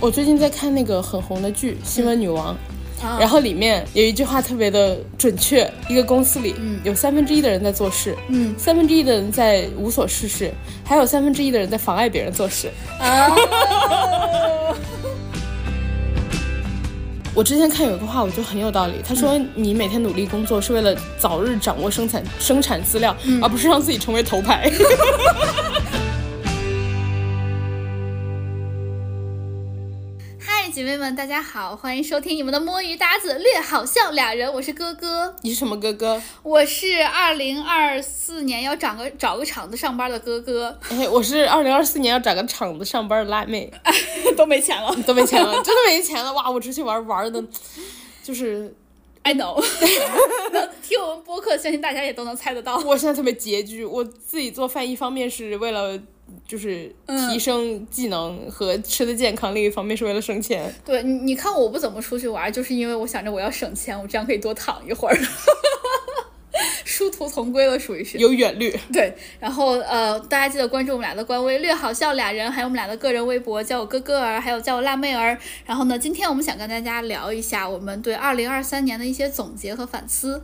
[0.00, 2.54] 我最近在看那个很红的剧《新闻女王》，
[3.04, 10.52] 啊然后里面有一句话特别的准确：一个公司里有三分之一的人在做事，嗯三分之一的人在无所事事，
[10.84, 12.70] 还有三分之一的人在妨碍别人做事。
[13.00, 13.34] 啊，
[17.34, 18.94] 我之前看有一个话，我觉得很有道理。
[19.02, 24.70] 他说：“你每天努力工作是为了早日掌握生产生产资料，而不是让自己成为头牌。
[30.76, 36.20] 姐妹们，大家好，欢迎收听你们的摸鱼搭子略好笑俩人，我是哥哥，你是什么哥哥？
[36.42, 43.72] 我是二零二四年要找个找个厂子上班的哥哥，哎，我是二零二四年要找个厂子上班的辣妹，
[44.36, 46.30] 都没钱了都没钱了，真的没钱了。
[46.34, 47.42] 哇，我出去玩玩的，
[48.22, 48.70] 就是
[49.22, 49.58] ，I know，
[50.86, 52.76] 听我们播客，相信大家也都能猜得到。
[52.84, 53.82] 我现在特别拮据。
[53.82, 55.98] 我自己做饭，一方面是为了
[56.46, 56.94] 就是
[57.30, 60.72] 提升技能和吃的健康，另一方面是为了省钱。
[60.84, 65.16] 对你，你看我不怎么出去玩，就是因为我想着我要省钱，我这样可以多躺一会儿。
[66.84, 68.16] 殊途同归了，属于是。
[68.16, 75.36] 有远虑，对，然后呃，大家记得关注我们俩的官微“略好笑俩人”，还有我们俩的个人微博，叫我哥哥儿，还有叫我辣妹儿。
[75.66, 80.42] 然后呢，今天我们想跟大家聊一下我们对二零二三年的一些总结和反思。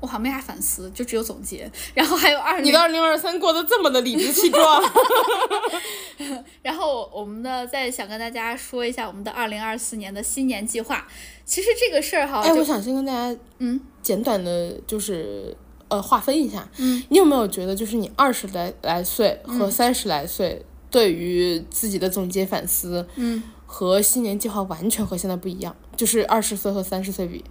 [0.00, 1.70] 我好像没啥反思，就只有总结。
[1.94, 4.82] 然后还有二零你的，二零二三过得这么的理直气壮。
[6.62, 11.06] 然后我们的，再想跟大家说一下我们的二零二四年的新年计划。
[11.44, 15.56] 其实这个事儿哈，哎，我想先跟大家嗯简短的，就是
[15.88, 27.42] 呃划分一下，嗯，你有没有觉得，就是你二十来来岁和三十来岁，对于自己的总结反思，嗯，和新年计划完全和现在不一样，就是二十岁和三十岁比，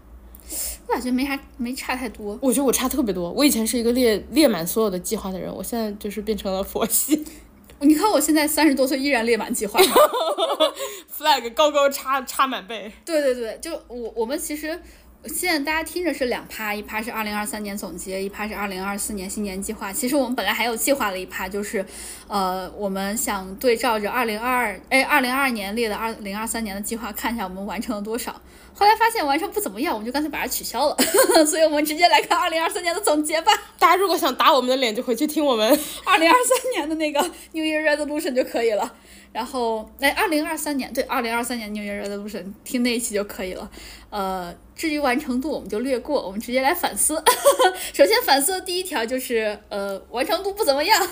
[0.87, 2.37] 我感觉没啥没差太多。
[2.41, 3.31] 我觉得我差特别多。
[3.31, 7.25] 我以前是一个列列满所有的计划的人，我现在就是变成了佛系
[7.79, 9.79] 你看我现在三十多岁，依然列满计划。
[11.15, 12.91] flag 高高插插满背。
[13.05, 14.79] 对对对，就我我们其实
[15.25, 19.91] 现在大家听着是两趴，一趴是二零二三年总结，一趴是二零二四年新年计划。
[19.91, 21.85] 其实我们本来还有计划了一趴，就是
[22.27, 28.41] 呃，我们想对照着二零二二哎二零二二年列的二零二三年的计划，看一下我们完成了多少。
[28.73, 30.95] 后来发现完成不怎么样，我们就干脆把它取消了。
[31.45, 33.51] 所以我们直接来看二零二三年的总结吧。
[33.79, 35.67] 大家如果想打我们的脸，就回去听我们。
[36.05, 37.19] 二零二三年的那个
[37.51, 38.93] New Year Resolution 就可以了。
[39.31, 43.69] 然后，哎，二零二三年对，二零二三年 New Year Resolution 听那一期就可以了。
[44.09, 47.21] 呃，至于完成度我们就略过，我们直接来反思。
[47.93, 51.07] 首先反思的第一条就是，呃，完成度不怎么样。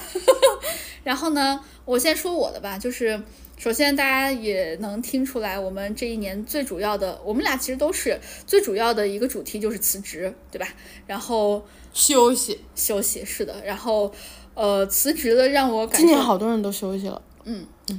[1.04, 3.22] 然后呢，我先说我的吧，就是
[3.58, 10.68] 首先大家也能听出来，我们这一年最主要的，我们俩其实都是最主要的一个主题就是辞职，对吧？
[11.06, 14.12] 然后休息，休息是的，然后
[14.56, 17.22] 呃，辞职的让我感今年，好多人都休息了。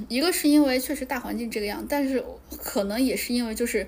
[0.09, 2.25] 一个是因为确实大环境这个样，但是
[2.63, 3.87] 可能也是因为就是。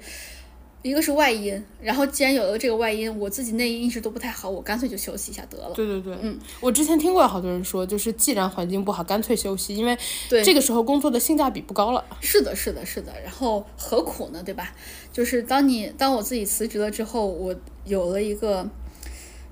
[0.80, 5.72] 一个是外因，然后既然有了这个外因，我自己内因一直都不太好，我干脆就休息一下得了。
[5.74, 9.98] 对对对，嗯，我之前听过有好多人说，就是既然环境不好，干脆休息，因为
[10.28, 12.04] 对这个时候工作的性价比不高了。
[12.20, 13.12] 是的，是的，是的。
[13.24, 14.72] 然后何苦呢，对吧？
[15.12, 17.52] 就是当你当我自己辞职了之后，我
[17.84, 18.70] 有了一个，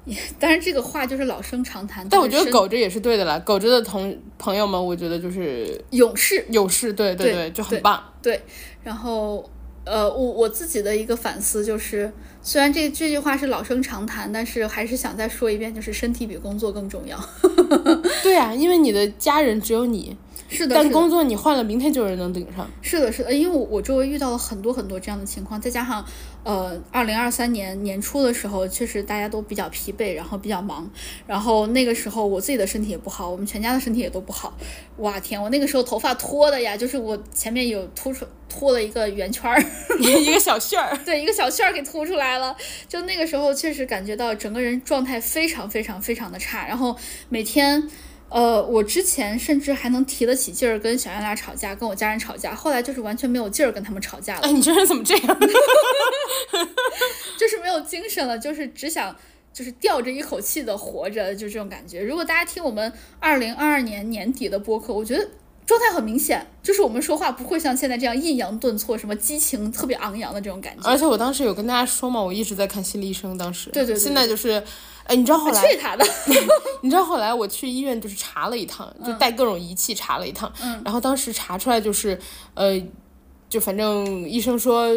[0.38, 8.02] 当然这个话就是老生常谈，但我觉得就是苟着也是对的啦，苟着的同朋友们，我觉得就是勇士勇士，对对对就很对棒。
[8.22, 8.40] 对，
[8.84, 9.48] 然后
[9.84, 12.12] 呃，我我自己的一个反思就是，
[12.42, 17.18] 虽然这这句话是老生常谈，但是还是想再说一遍，就是身体比工作更重要。
[18.22, 20.16] 对啊，因为你的家人只有你，
[20.48, 22.68] 是的，但工作你换了，明天就有人能顶上。
[22.80, 26.04] 是的，是的，因为我我周围遇到了很多很多这样的情况，再加上
[26.44, 30.88] 呃，二零二三年年初的时候，确实大家都比较疲惫，然后比较忙，
[31.26, 34.56] 然后那个时候我自己的身体也不好，我们全家的身体也都不好。
[34.98, 39.60] 哇天，我那个时候头发脱的呀，就是我前面有秃出脱了一个圆圈儿，
[39.98, 42.56] 一个小旋儿， 对，一个小旋儿给凸出来了。
[42.88, 46.96] 就那个时候确实感觉到整个人状态非常非常非常的差，然后
[47.28, 47.90] 每天。
[48.28, 54.40] 呃，我之前甚至还能提得起劲儿跟小燕俩吵架，跟我家人吵架，后来就是完全没有劲儿跟他们吵架了。
[54.42, 55.40] 哎，你这人怎么这样？
[57.38, 59.14] 就是没有精神了，就是只想
[59.52, 62.02] 就是吊着一口气的活着，就这种感觉。
[62.02, 65.28] 如果大家听我们二零二二年年底的播客，我觉得
[65.64, 70.88] 状态很明显，就是我们说话不会像现在这样抑扬顿挫，什么激情特别昂扬的这种感觉。
[70.88, 74.62] 而且我当时有跟大家说嘛，我一直在看心理医生，当时对对对现在就是，
[75.06, 76.04] 哎，你知道后来去他的！
[76.82, 80.52] 你知道后来我去医院就是查了一趟，就带各种仪器查了一趟，
[80.84, 82.18] 然后当时查出来就是，
[82.54, 82.80] 呃，
[83.48, 84.88] 就反正医生说，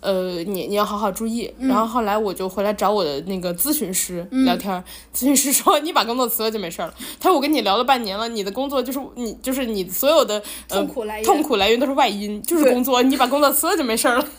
[0.00, 1.52] 呃，你你要好好注意。
[1.58, 4.82] 然后后来我就回来找我的那个咨询师聊天，
[5.14, 6.92] 咨询师说你把工作辞了就没事了。
[7.20, 14.26] 他说我跟你聊了半年了，你的工作就是你就是你所有的痛苦来源，痛苦来源都是外因，就是工作，你把工作辞了就没事了。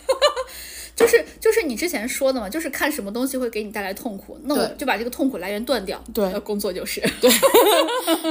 [1.00, 6.04] 就是就是你之前说的嘛，就是看什么东西会给你带来痛苦，那我就把这个痛苦来源断掉。
[6.14, 7.32] 对，工作就是对。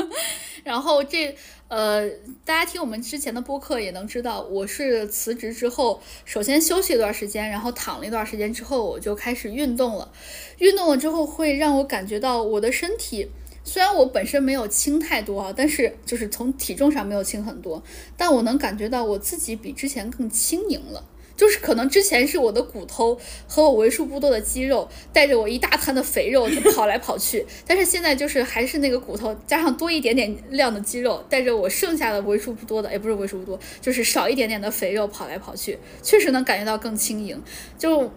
[0.64, 1.34] 然后这
[1.68, 2.06] 呃，
[2.44, 10.10] 大家听我们之前的播客也能知道，我是辞职之后，首先休息一段时间，然后躺了一段时间之后，我就开始运动了。
[10.58, 13.30] 运动了之后，会让我感觉到我的身体，
[13.64, 17.82] 虽然我本身没有轻太多啊，但是就是从体重上没有轻很多，
[18.16, 21.02] 但我能感觉到我自己比之前更轻盈了。
[21.38, 37.40] 就是可能之前是我的骨头和我为数不多的肌肉带着我一大摊的肥肉就跑来跑去，但是现在就是还是那个骨头加上多一点点量的肌肉带着我剩下的为数不多的，也不是为数不多，就是少一点点的肥肉跑来跑去，确实能感觉到更轻盈。
[37.78, 38.10] 就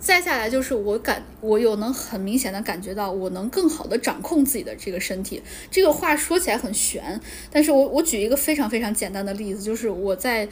[0.00, 5.42] 再下来就是我感我有能很明显的感觉到我能更好的掌控自己的这个身体。
[5.70, 10.48] 这个话说起来很玄，但是我我举一个非常非常简单的例子，就是我在。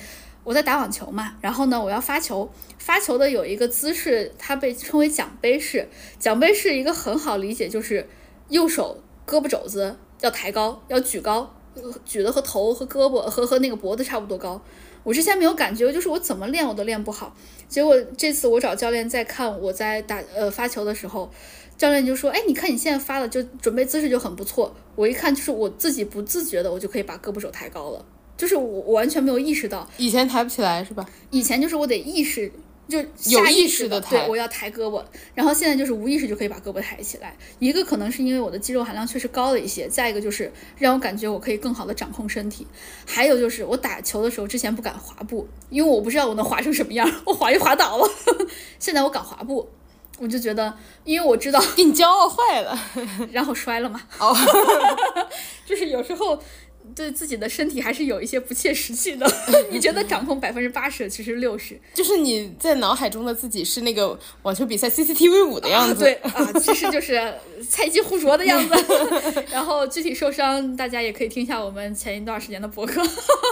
[0.46, 2.48] 我在打网球嘛，然后呢，我要发球，
[2.78, 5.88] 发球的有一个姿势，它被称为奖杯式。
[6.20, 8.08] 奖杯式一个很好理解，就是
[8.48, 11.52] 右手胳膊肘子要抬高，要举高，
[12.04, 14.62] 举的和头和胳膊和和那个脖子差不多高。
[15.02, 17.36] 我之前没有感觉，就是我怎么练我都练不好。
[17.68, 21.28] 结果这次我找教练在看我在打呃发球的时候，
[21.76, 28.04] 教练就说：“哎，你看你现在发的就准备姿势就很不错。”我一看就是我自己不自觉的，我就可以把胳膊肘抬高了。
[28.36, 31.04] 就是我，完全没有意识到，以前抬不起来是吧？
[31.30, 32.52] 以前就是我得意识，
[32.88, 32.98] 就
[33.30, 35.02] 有意识的抬，我要抬胳膊。
[35.34, 37.34] 然后现在就是无意识就可以把胳膊抬起来。
[37.58, 42.66] 一个可能是因为我的肌肉含量确实高了一些，再一个就是让我感觉我可以更好的掌控身体。
[43.06, 48.08] 还有就是我打球的时候之前不敢滑步，因为我不知道我能滑成什么样，我滑一滑倒了。
[48.78, 49.68] 现在我敢滑步，
[50.18, 50.72] 我就觉得，
[51.04, 52.78] 因为我知道给你骄傲坏了，
[53.32, 54.00] 然后摔了嘛。
[54.18, 54.36] 哦，
[55.64, 56.38] 就是有时候。
[56.96, 59.30] 对自己的身体还是有一些不切实际的。
[59.70, 66.04] 你觉得掌控百分之八十，其实六十，就是你在脑海中的自己是那个网球比赛 CCTV 五的样子。
[66.04, 67.34] 对啊，其实就是
[67.68, 68.74] 菜鸡互啄的样子。
[69.52, 73.02] 然后具体受伤，大家也可以听一下我们前一段时间的博客。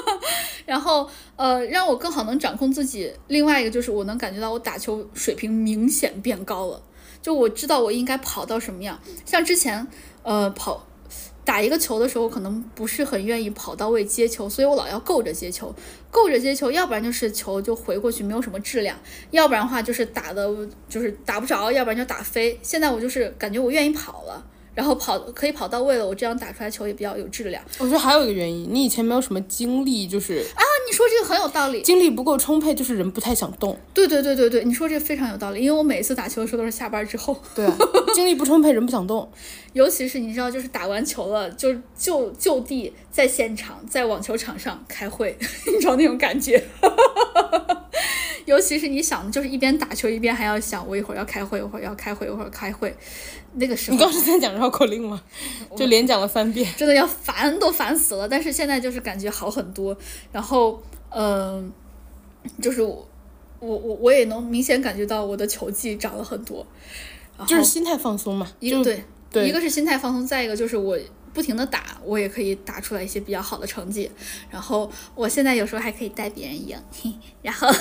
[0.64, 1.06] 然后
[1.36, 3.12] 呃，让我更好能掌控自己。
[3.28, 6.82] 另外一个就是我能感觉到我打球水平明显变高了。
[7.20, 9.86] 就我知道我应该跑到什么样，像之前
[10.22, 10.86] 呃跑。
[11.44, 15.74] 打一个球的时候，可能不是很愿意跑到位接球，所以我老要够着接球，
[16.10, 18.98] 够着接球，要不然就是球就回过去没有什么质量，
[19.30, 20.48] 要不然的话就是打的，
[20.88, 22.58] 就是打不着，要不然就打飞。
[22.62, 24.44] 现在我就是感觉我愿意跑了。
[24.74, 27.62] 然后跑可以跑到位了，我这样打出来球也比较有质量。
[27.78, 33.78] 我觉得还有一个原因，你以前没有什么精力，就是啊，你说这个很有道理，精力不够充沛，就是人不太想动。
[33.92, 37.36] 对对对对对，你说这个非常有道理，因为我每次打球的时候都是下班之后。
[37.54, 37.76] 对，啊
[38.14, 39.30] 精力不充沛，人不想动。
[39.74, 45.36] 尤其是你知道，就是打完球了，就就就地在现场在网球场上开会，
[45.72, 46.62] 你知道那种感觉。
[48.44, 52.94] 尤其是你想，就是一边打球一边还要想，我一会儿要开会，一会儿要开会，一会儿开会。
[53.54, 55.22] 那个时候，你刚是在讲绕口令吗？
[55.76, 58.28] 就连讲了三遍，真的要烦都烦死了。
[58.28, 59.96] 但是现在就是感觉好很多，
[60.32, 61.72] 然后嗯，
[62.60, 63.08] 就是我
[63.60, 66.66] 我我我也能明显感觉到我的球技涨了很多，
[67.46, 68.46] 就是心态放松嘛。
[68.58, 70.98] 一个对对，一个是心态放松，再一个就是我
[71.34, 74.10] 不停的打，我也可以打出来一些比较好的成绩。
[74.48, 76.78] 然后我现在有时候还可以带别人赢，
[77.42, 77.68] 然后。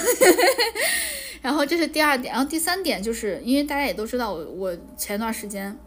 [1.44, 5.78] 然后这是第二点，然后第三点就是因为大家也都知道我我前段时间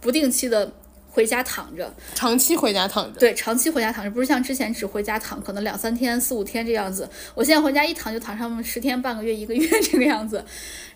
[0.00, 0.72] 不定期的
[1.10, 7.06] 回家躺着，长期回家躺着，对，长期回家躺着，不是像之前只回家躺，可能两三天、四五天这样子。
[7.34, 10.42] 我现在回家一躺就躺上十天、半个月、一个月 这个样子，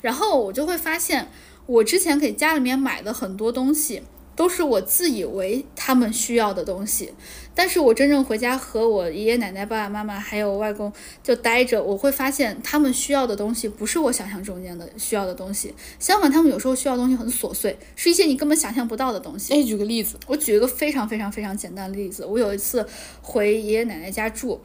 [0.00, 1.28] 然后我就会发现，
[1.66, 4.02] 我之前给家里面买的很多东西。
[4.38, 7.12] 都是我自以为他们需要的东西，
[7.56, 10.92] 但是我真正回家和我爷爷奶奶、爸爸妈妈还有外公
[11.24, 15.74] 就待着，我会发现他们需要的东西不是我想象中间的需要的东西。
[15.98, 19.52] 相反，他们有时候需要的东西很琐碎，是一些你根本想象不到的东西。
[19.52, 22.86] 哎，举个例子，我举一个非常非常非常简单的例子，我有一次
[23.20, 24.60] 回爷爷奶奶家住。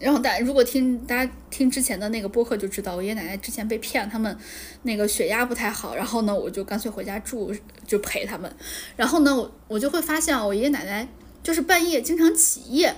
[0.00, 4.34] 然后大如果听大家听之前的那个播客就知道，我爷爷奶奶之前被骗，他们
[4.82, 5.94] 那个血压不太好。
[5.94, 7.54] 然后呢，我就干脆回家住，
[7.86, 8.50] 就陪他们。
[8.96, 11.06] 然后呢，我我就会发现我爷爷奶奶
[11.42, 12.94] 就是半夜经常起夜。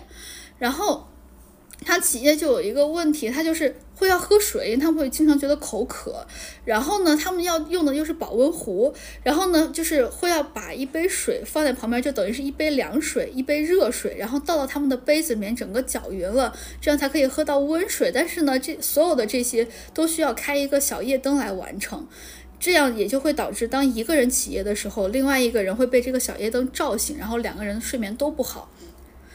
[0.59, 1.09] 然后
[1.85, 6.27] 他起夜就有一个问题，他就是会要喝水，他们会经常觉得口渴。
[6.65, 8.93] 然后呢，他们要用的又是保温壶，
[9.23, 18.11] 然后呢，就是会要把一杯水放在旁边，就等于是一杯凉水，一杯热水，然后倒到他们的杯子里面，整个搅匀了，这样才可以喝到温水。
[18.13, 22.07] 但是呢，这所有的这些都需要开一个小夜灯来完成。
[22.59, 28.71] 这样也就会导致，当一个人起夜的时候，另外一个人会被这个小夜灯照醒，然后两个人睡眠都不好。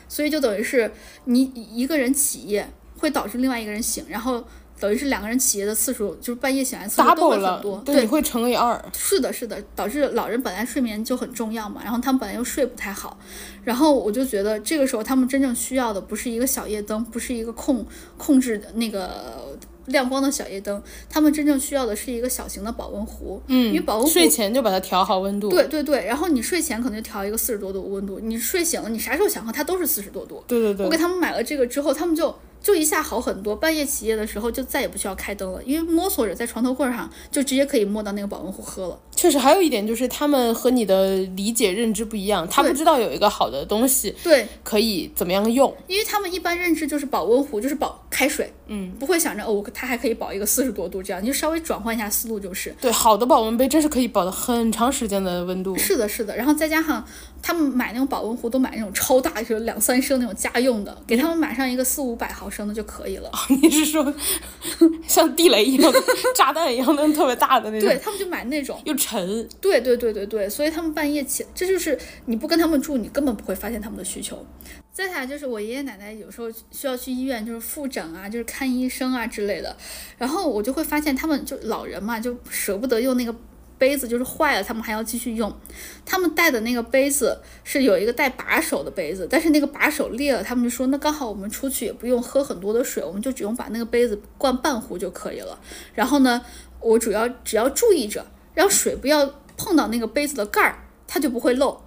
[0.09, 0.89] 所以就等于是
[1.25, 4.43] 你一个人起夜会导致另外一个人醒，然后
[4.79, 7.81] 等于是两个人起夜的次数，就是半夜醒来次数都会很多。
[7.85, 8.83] 对，你会乘以二。
[8.95, 13.17] 是的，是的，导致老人本来睡眠就很重要嘛，然后他们本来又睡不太好，
[13.63, 17.85] 然后我就觉得这个时候他们真正需要的不是一个小夜灯，不是一个控
[18.17, 19.57] 控制的那个。
[19.87, 23.41] 亮光的小夜灯，他们真正需要的是一个小型的保温壶。
[23.47, 25.47] 嗯，因为保温壶睡前就把它调好温度。
[25.47, 30.43] 对对对，然后你睡前可能就调一个四十多度温度，你睡醒了，你啥时候想喝它都是四十多度。
[30.45, 32.35] 对对对，我给他们买了这个之后，他们就。
[32.61, 38.99] 就一下好很多，半夜起夜的时候就再也不需要开灯了，因为摸索着在床头柜上就直接可以摸到那个保温壶喝了。
[39.15, 52.75] 确实，还有一点就是他们和你的理解认知不一样，他不知道有一个好的东西，对，可以怎么样用，因为他们一般认知就是保温壶就是保开水，嗯，不会想着哦，它还可以保一个四十多度这样，你就稍微转换一下思路就是。
[52.81, 55.77] 对，好的保温杯真是可以保的很长时间的温度。
[55.77, 57.05] 是的，是的，然后再加上
[57.41, 63.31] 他们买那种保温壶都买那种超大，就是两三升那种家用的，给他们买上一个四五百毫升的就可以了。
[63.61, 64.13] 你是说
[65.07, 65.93] 像地雷一样、
[66.35, 67.89] 炸弹一样那种特别大的那种？
[67.89, 69.47] 对他们就买那种又沉。
[69.61, 74.45] 对对对对对，所以他们半夜起，这就是你不跟他们住，你根本不会发现他们的需求。
[74.93, 79.75] 再下来就是我爷爷奶奶有时候需要去医院，就是复诊啊，就是看医生啊之类的，
[80.17, 83.35] 然后我就会发现他们就老人嘛，就舍不得用那个。
[83.79, 85.55] 杯子就是坏了，他们还要继续用。
[86.03, 95.59] 他们带的那个杯子是有一个带把手的杯子，但是那个把手裂了，他们就说那刚好我们出去也不用喝很多的水，我们就只用把那个杯子灌半壶就可以了。
[95.93, 96.41] 然后呢，
[96.79, 101.79] 我主要只要注意着，让水不要碰到那个杯子的盖儿，它就不会漏。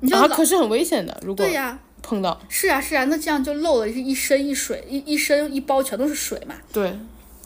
[0.00, 6.54] 你知道可是很危险的，如果对呀碰到是啊是啊，那这样就漏了，是一身一水一一身一包全都是水嘛。
[6.72, 6.92] 对。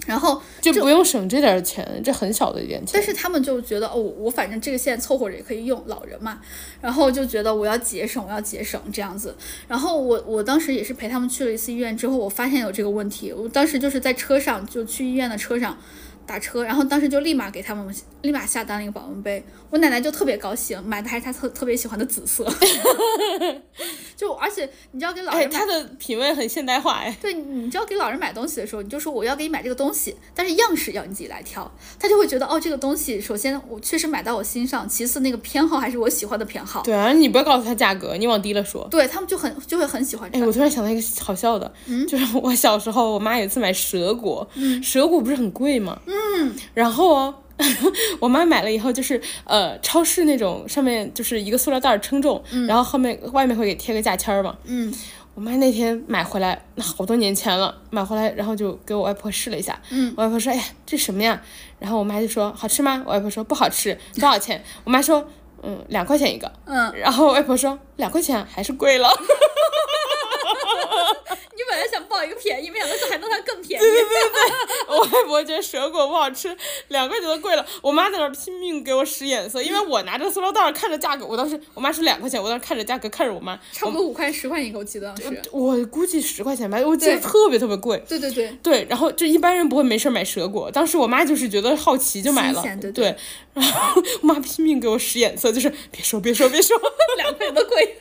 [0.07, 2.91] 然后就不用省这点钱，这很小的一点钱。
[2.93, 6.41] 但是他们就觉得哦，我反正这个现在凑合着也可以用，老人嘛，
[6.83, 9.35] 然后就觉得我要节省，我要节省这样子。
[9.67, 13.33] 然后我我当时也是陪他们去了一次医院之后，我发现有这个问题。
[13.33, 15.79] 我当时就是在车上，就去医院的车上。
[16.27, 22.45] 打车，然后当时就立马给他们立马下单了一个保温杯，我奶奶就特别高兴，买的还是她特特别喜欢的紫色，
[24.17, 40.31] 就而且你知道给老人买，她的品味很现代化哎，对，你知道给老人买东西的时候，你就说我要给你买这个东西，但是样式要你自己来挑，他就会觉得哦这个东西首先我确实买到我心上，其次那个偏好还是我喜欢的偏好，对啊，你不要告诉他价格，你往低了说，对他们就很就会很喜欢。
[40.33, 46.01] 哎，我突然想到一个好笑的，嗯，就是我小时候我妈有一次买蛇果，嗯，蛇果不是很贵吗？
[46.07, 46.14] 嗯，
[46.75, 47.35] 然后哦
[48.19, 54.57] 我妈买了以后，就是呃，超市那种上面就是一个塑料袋称重，然后后面外面会给贴个价签嘛。
[54.65, 54.93] 嗯，
[55.35, 59.81] 我妈那天买回来，那好多年前了，买回来然后就给我外婆试了一下。
[59.91, 61.41] 嗯，我外婆说：“哎呀，这什么呀？”
[61.79, 63.97] 然后我妈就说：“好吃吗？”我外婆说：“不好吃。
[64.19, 64.63] ”多少钱？
[64.83, 65.25] 我妈说
[65.63, 69.09] ：“嗯，两块钱一个。”嗯，然后外婆说：“两块钱还是贵了。
[71.69, 73.85] ”本来想报一个便宜，没想到还弄它更便宜。
[73.85, 74.43] 对对对对，
[74.97, 76.57] 我外婆觉得蛇果不好吃，
[76.89, 77.65] 两块钱都贵了。
[77.83, 85.43] 我妈在那拼命给我使眼色，因为我拿着塑料袋看着价格，我当时我妈说两块钱，我当时看着价格看着我妈，差不多五块十块一个，我记得当时。
[85.53, 88.03] 我估计十块钱吧，我记得特别特别贵。
[88.09, 88.49] 对对对。
[88.63, 92.63] 对，然后就一般人不会没事买蛇果，当时我妈就是觉得好奇就买了。
[92.81, 93.17] 对对。
[93.53, 96.77] 然后 我妈拼命给我使眼色，就是别说别说别说，
[97.19, 97.99] 两块钱都贵。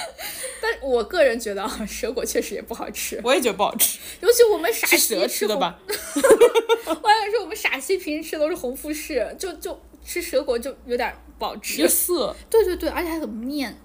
[0.62, 3.20] 但我个人觉得啊，蛇果确实也不好吃。
[3.22, 5.78] 我也觉得不好吃，尤其我们陕西吃的吧。
[5.86, 11.88] 我还说我们陕西平时吃都是红富士，就就吃蛇果就有点不好吃。
[11.88, 12.34] 涩。
[12.48, 13.76] 对对对，而且还很面。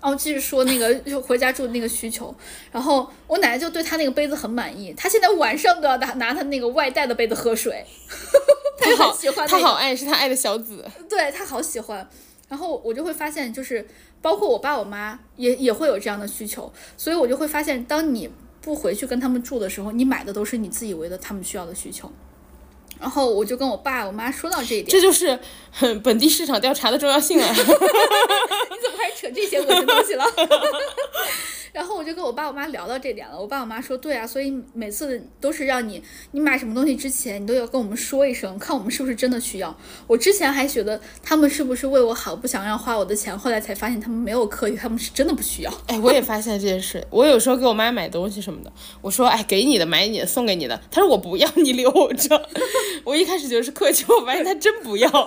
[0.00, 2.34] 然后继续说那个就回家住那个需求，
[2.72, 7.86] 然后我奶奶就对他那个杯子很满意，她现在晚上都要拿拿他那个外带的杯子喝水。
[8.78, 10.84] 她好喜欢，她好爱，是她爱的小子。
[11.08, 12.08] 对她好喜欢。
[12.48, 13.86] 然后我就会发现，就是
[14.22, 18.30] 包括我爸我妈也也会有这样的需求，所以我就会发现，当你
[18.62, 22.10] 不回去跟他们住的时候，你买的都是你自以为的他们需要的需求。
[23.00, 25.36] 然后我就跟我爸我妈说到这一点，这就是
[25.72, 27.48] 很本地市场调查的重要性啊！
[27.50, 30.24] 你怎么开始扯这些恶心东西了？
[31.72, 36.02] 然后我就跟我爸我妈聊到这点了，我爸我妈说，对啊，所以每次都是让你
[36.32, 39.74] 你买什么东西之前，你都要跟我们说一声，看我们是不是真的需要。
[40.06, 45.72] 我之前还觉得他们是不是为我好，不想让花我的钱，后来才发现他们没有刻意，他们是真的不需要。
[45.86, 47.02] 哎，我也发现这件事。
[47.08, 50.78] 我有时候给我妈买东西什么的，我说，哎，给你的，买你的，送给你的。
[50.90, 52.48] 她说我不要，你留着。
[53.04, 55.08] 我一开始觉得是客气，我发现她真不要。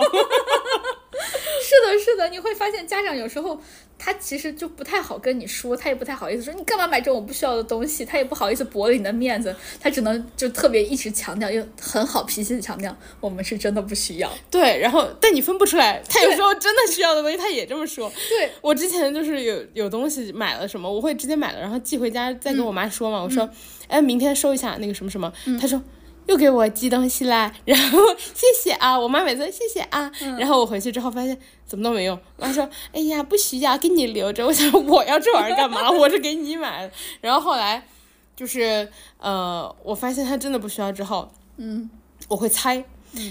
[1.66, 3.60] 是的，是的，你会发现家长有时候
[3.98, 14.32] 他其实就不太好跟你说，他也不太好意思说你干嘛买这种我不需要的东西，他也不好意思驳了你的面子，他只能就特别一直强调，又很好脾气的强调，我们是真的不需要。
[14.52, 18.12] 对，然后但你分不出来，他有时候真的需要的东西，他也这么说。
[18.30, 23.50] 对我之前就是有有东西买了什么，我会直接买了，然后寄回家再跟我妈说嘛，我说，
[23.88, 25.82] 哎，明天收一下那个什么什么，他说。
[26.28, 34.46] 又给我寄东西啦，然后谢谢啊，我妈每次谢谢啊，然后我回去之后发现怎么都没用，我妈说哎呀不需要，给你留着。
[34.46, 35.90] 我想我要这玩意儿干嘛？
[35.92, 36.92] 我是给你买的。
[37.22, 37.88] 然后后来
[38.36, 38.88] 就是
[39.20, 41.90] 呃，我发现他真的不需要之后，嗯，
[42.28, 42.84] 我会猜。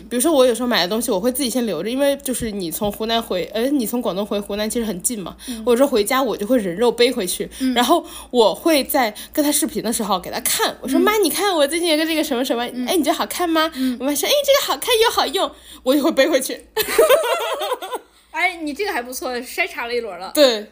[0.09, 5.37] 比如说我有时候买的东西，我会自己先留着，因为就是你从湖南回，呃，你从广东回湖南其实很近嘛。
[5.65, 13.71] 我有时候回家我就会人肉背回去，然后我会在跟他视频的时候给他看，我说妈，你看我最近有个这个什么什么，哎，你觉得好看吗？
[13.99, 15.51] 我妈说，哎，这个好看又好用，
[15.83, 16.67] 我就会背回去。
[18.31, 20.33] 哎，你这个还不错，筛查了一轮了。
[20.35, 20.67] 对。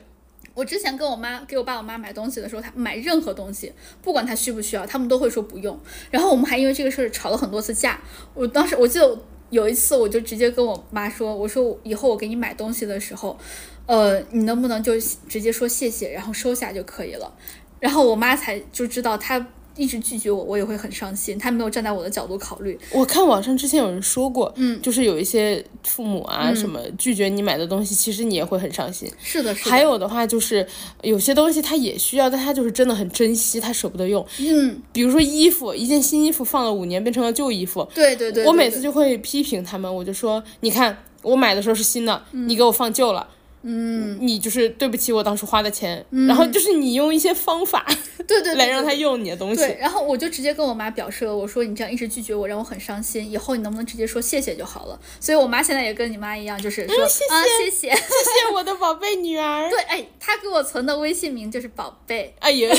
[0.54, 5.78] 我之前跟我妈给我爸我妈买东西的时候，他买任何东西，不管他需不需要，他们都会说不用。
[6.10, 8.00] 然后我们还因为这个事儿吵了很多次架。
[8.34, 9.18] 我当时我记得
[9.50, 13.38] 有一次，我就直接跟我妈说：“我说以后我给你买东西的时候，
[13.86, 14.92] 呃，你能不能就
[15.28, 17.32] 直接说谢谢，然后收下就可以了。”
[17.80, 19.46] 然后我妈才就知道她。
[19.76, 21.38] 一直拒绝我，我也会很伤心。
[21.38, 22.78] 他没有站在我的角度考虑。
[22.90, 29.10] 我看网上之前有人说过，嗯，就是有一些父母啊什么拒绝你买的东西，其实你也会很伤心。
[29.22, 29.70] 是的，是的。
[29.70, 30.66] 还有的话就是
[31.02, 34.24] 有些东西他也需要，但他就是真的很珍惜，他舍不得用。
[34.38, 37.88] 嗯，比如说衣服，一件新衣服放了五年变成了旧衣服。
[37.94, 38.44] 对对对。
[38.44, 43.26] 我每次就会批评他们，我就说，你看我买的时候是新的，你给我放旧了。
[43.64, 47.86] 嗯，你就是对不起我当时花的钱，然后就是你用一些方法，
[48.26, 49.56] 对对，来让他用你的东西。
[49.56, 55.00] 对，然后我就直接跟我妈表示了，我说你这样一直拒绝我，让我很伤心，以后你能不能直接说谢谢就好了？
[55.20, 59.68] 所以我妈现在也跟你妈一样，就是说啊谢谢谢谢我的宝贝女儿。
[59.70, 62.34] 对，哎，她给我存的微信名就是宝贝。
[62.40, 62.74] 哎呀，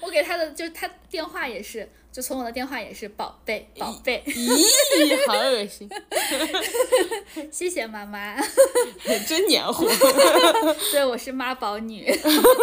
[0.00, 1.88] 我给她的就是她电话也是。
[2.12, 5.88] 就从我的电话也是宝贝宝贝，咦，好恶心！
[7.52, 8.36] 谢谢妈妈，
[9.28, 9.86] 真黏糊。
[10.90, 12.12] 对，我是妈宝女。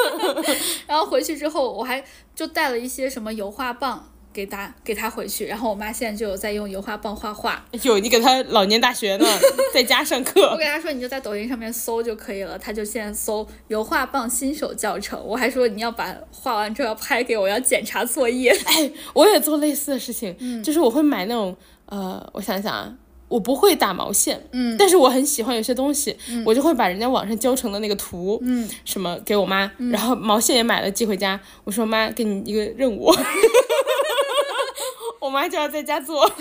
[0.85, 2.03] 然后回去之后，我还
[2.35, 4.11] 就带了一些什么油画棒。
[4.37, 7.65] 给他给他回去，然后我妈现在就有在用油画棒画画。
[7.81, 9.25] 有你给他老年大学呢，
[9.73, 10.51] 在家上课。
[10.51, 15.19] 我给他说，你就在抖音上面搜就可以了，他就现在搜油画棒新手教程。
[15.25, 18.51] 我还说你要把画完之后要拍给我，要检查作业。
[18.65, 22.93] 哎，我也做类似的事情，就是我会买那种呃，我想想啊，
[23.29, 31.39] 我不会打毛线，嗯，但是我很喜欢有些东西，我就会把人家网上教程的那个图，嗯，什么给我妈，然后毛线也买了寄回家。
[31.63, 33.11] 我说妈，给你一个任务。
[35.19, 36.29] 我妈就要在家做，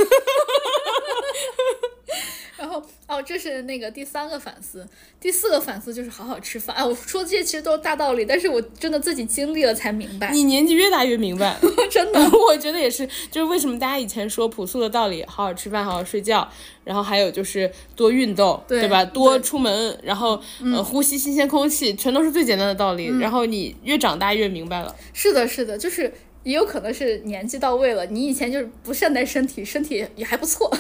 [2.59, 4.87] 然后哦，这是那个第三个反思，
[5.21, 6.75] 第四个反思就是好好吃饭。
[6.75, 10.31] 哎，我说这些其实都是大道理，但是我真的自己经历了才明白。
[10.33, 11.57] 你年纪越大越明白，
[11.91, 13.07] 真的， 我觉得也是。
[13.31, 16.51] 就是为什么大家以前说朴素的道理，好好吃饭，好好睡觉，
[16.83, 19.05] 然后还有就是多运动，对吧？
[19.05, 20.41] 多出门，然后
[20.73, 23.07] 呃呼吸新鲜空气，全都是最简单的道理。
[23.21, 24.97] 然后你越长大越明白了。
[25.13, 26.13] 是的，是的，就是。
[26.47, 30.71] 也有可能是年纪到位了，你以前就是不善待身体，身体也还不错，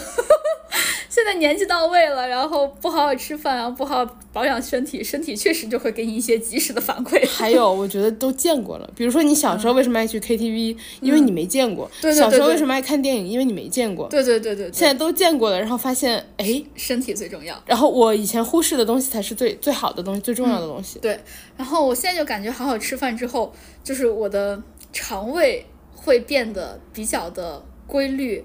[1.10, 7.28] 现在年纪到位了，然后不好好吃饭然后，不好保养身体，身体确实就会给你一些及时的反馈。
[7.28, 14.06] 还有，我觉得都见过了，比如说你小时候为什么爱去 KTV，因为你没见过；小时候为什么爱看电影，因为你没见过。
[14.08, 14.70] 对对对对。
[14.72, 17.60] 现在都见过了，然后发现，哎，身体最重要。
[17.66, 21.00] 然后我以前忽视的东西才是最最好的东西，最重要的东西。
[21.00, 21.18] 对。
[21.56, 23.52] 然后我现在就感觉好好吃饭之后，
[23.82, 24.62] 就是我的。
[24.96, 28.42] 肠胃会变得比较的规律，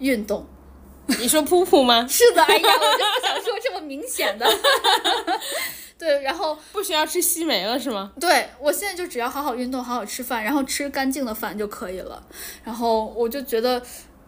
[0.00, 0.44] 运动。
[1.20, 2.04] 你说噗噗吗？
[2.08, 4.44] 是的，哎呀，我就不想说这么明显的。
[5.96, 8.12] 对，然后不需要吃西梅了是吗？
[8.18, 12.20] 对，我现在就只要好好运动，好好吃饭，然后吃干净的饭就可以了。
[12.64, 13.80] 然后我就觉得。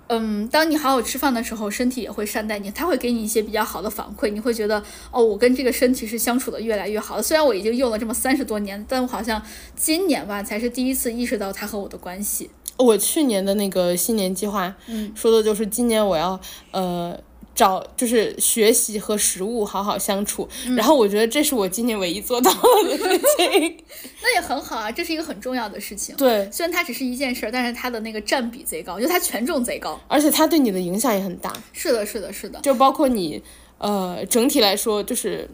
[0.09, 7.23] 嗯，当你好好吃饭的时候，身体也会善待你，他会给你一些比较好的反馈，你会觉得哦，我跟这个身体是相处的越来越好了。
[7.23, 9.43] 虽然我已经用了这么三十多年，但我好像
[9.75, 12.51] 今年吧才是第一次意识到它和我的关系。
[12.77, 16.39] 我去年的那个新年计划，嗯，说的就是今年我要
[16.71, 17.19] 呃
[17.57, 20.49] 找就是学习和食物好好相处。
[20.67, 22.53] 嗯然后我觉得这是我今年唯一做到
[22.85, 23.79] 的事情。
[24.23, 26.15] 那也很好啊，这是一个很重要的事情。
[26.17, 29.99] 对，虽然它只是一件事儿，但是它的那个占比贼高，我觉得它权重贼高。
[30.07, 33.43] 而且它对你的影响也很大，是的，是的，是的，就包括你
[33.79, 35.49] 呃整体来说就是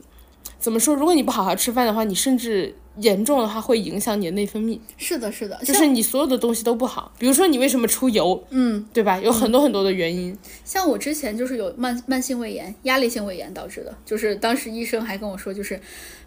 [0.59, 4.79] 怎么说，如果你不好好吃饭的话，你甚至严重的话会影响你的内分泌。
[4.97, 9.19] 是的，是的，就是你所有的东西都不好，比如说你为什么出油，嗯，对吧？
[9.21, 10.37] 有很多很多的原因。
[10.65, 15.81] 像我之前就是有慢慢性胃炎、压力性胃炎导致的，就是当时医生还跟我说，就是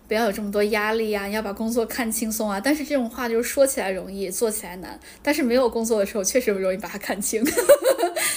[0.07, 2.59] 不要有这么多压力呀、要把工作看轻松啊。
[2.59, 4.99] 但是这种话就是说起来容易，做起来难。
[5.21, 7.43] 但是没有工作的时候，确实容易把它看清。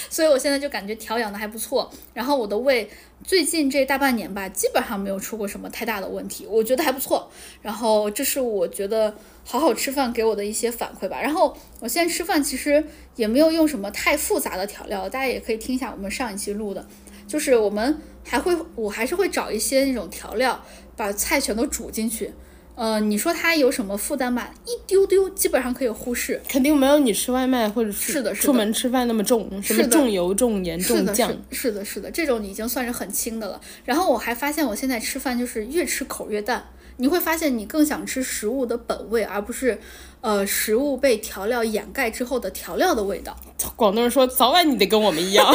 [0.09, 2.89] 所以我现在就感觉调养的还不错，然后我的胃
[3.23, 7.31] 最近这大半年吧，基本上没有出过什么太大的问题，我觉得还不错。
[7.61, 11.21] 然后这是我觉得好好吃饭给我的一些反馈吧。
[11.21, 12.83] 然后我现在吃饭其实
[13.15, 16.85] 也没有用什么太复杂的调料，大家也可以听一下我们上一期录的，
[17.29, 20.59] 就是我们还会我还是会找一些那种调料，
[20.97, 22.33] 把菜全都煮进去。
[22.73, 24.49] 呃，你说它有什么负担吧？
[24.65, 26.41] 一丢丢，基本上可以忽视。
[26.47, 31.63] 肯定没有你吃外卖或者是是的出门吃饭那么重，什么重油、重盐、重酱是。
[31.63, 33.61] 是的，是的，这种已经算是很轻的了。
[33.85, 36.65] 然后我还发现，我现在吃饭就是越吃口越淡。
[36.97, 39.77] 你会发现，你更想吃食物的本味，而不是，
[40.21, 43.35] 呃，食物被调料掩盖之后的调料的味道。
[43.75, 45.45] 广东人说，早晚你得跟我们一样。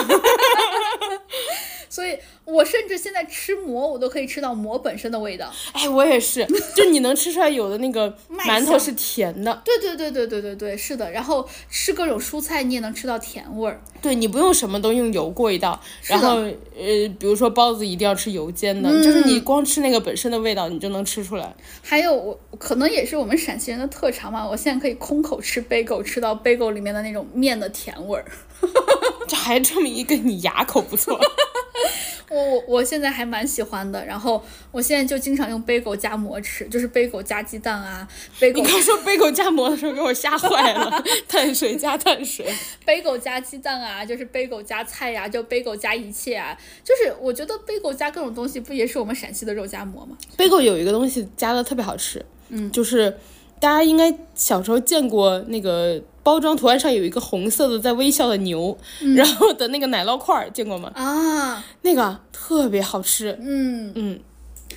[1.94, 5.50] 所以我甚至现在吃馍，我都可以吃到馍本身的味道。
[5.72, 11.10] 哎，我也是，就你能吃出来有的那个 馒头是甜的，对对对对对对对，是的。
[11.10, 13.80] 然后吃各种蔬菜，你也能吃到甜味儿。
[14.02, 16.42] 对你不用什么都用油过一道，然的后
[16.76, 21.54] 呃，比如说包子一定要吃油煎的，就是你光吃那个本身的味道，你就能吃出来。
[21.82, 28.24] 还有我可能也是我们陕西人的特长嘛，我现在可以空口吃 bagel，吃到 bagel 里面的那种面的甜味儿。
[29.26, 31.18] 这还证明一个你牙口不错。
[32.34, 34.42] 我我我现在还蛮喜欢的，然后
[34.72, 38.06] 我现在就经常用 bagel 加馍吃，就是 bagel 加鸡蛋啊
[38.40, 42.46] 你，bagel 刚说杯狗加馍的时候给我吓坏了，碳水加碳水。
[42.84, 50.16] bagel 加鸡蛋啊，就是 bagel 加菜呀、就 bagel 加一切啊，就是我觉得 bagel 加各种东西，不也是我们陕西的肉夹馍吗？
[50.36, 53.16] 杯狗有一个东西加的特别好吃，嗯，就是
[53.64, 58.76] 大家应该小时候见过那个包装图案上有一个红色的在微笑的牛，
[59.16, 60.92] 然后的那个奶酪块儿，见过吗？
[60.94, 64.20] 啊，那个特别好吃，嗯，嗯，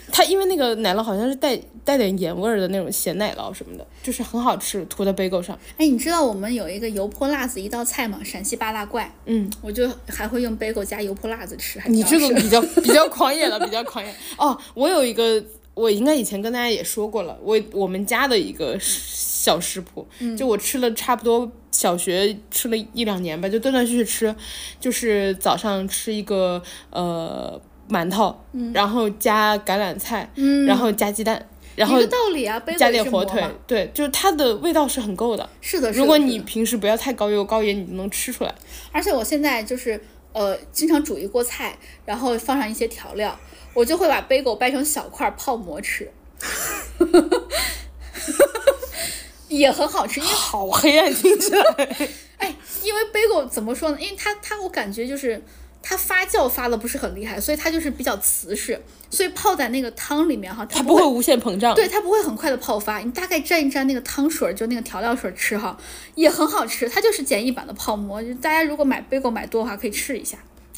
[0.09, 5.59] 它因为那个奶酪好像是带带点盐味儿的那种咸奶酪什么的，就是很好吃，涂在贝狗上。
[5.75, 8.21] 哎，你知道我们有一个油泼辣子一道菜吗？
[8.23, 14.15] 陕西八大怪，嗯，我就还会用 bagel 加油泼辣子吃，还你这个比较比较狂野了，比较狂野。
[14.37, 15.43] 哦，我有一个，
[15.77, 24.35] 我应该以前跟大家也说过了，我我们家的一个小食谱，就我吃了差不多小学吃了一两年吧，就断断续续吃，
[24.79, 28.35] 就是早上吃一个呃馒头，
[28.73, 30.27] 然后加橄榄菜，
[30.65, 35.47] 然后加鸡蛋，然后一个道理啊加点火腿对，就是它的味道是很够的。
[35.61, 38.55] 是的，是的如果你平时不要太高油高盐，你就能吃出来。
[38.91, 40.01] 而且我现在就是
[40.37, 43.35] 呃，经常煮一锅菜，然后放上一些调料，
[43.73, 46.11] 我就会把 bagel 掰成小块泡馍吃，
[49.49, 50.19] 也很好吃。
[50.19, 51.59] 因为好黑暗，听起来。
[52.37, 53.97] 哎，因为 bagel 怎么说呢？
[53.99, 55.43] 因为它它我感觉就是
[55.81, 61.73] 它发酵发的不是很厉害，所以它就是比较瓷实，所以泡在那个汤里面哈，它不会无限膨胀。
[61.75, 65.77] 对，它不会很快的泡发，你大概蘸一蘸那个汤水儿，就那个调料水儿吃哈，
[66.15, 66.89] 也很好吃。
[66.89, 70.37] 它就是简易版的泡馍，就大家如果买 bagel 买多的话，可以试一下。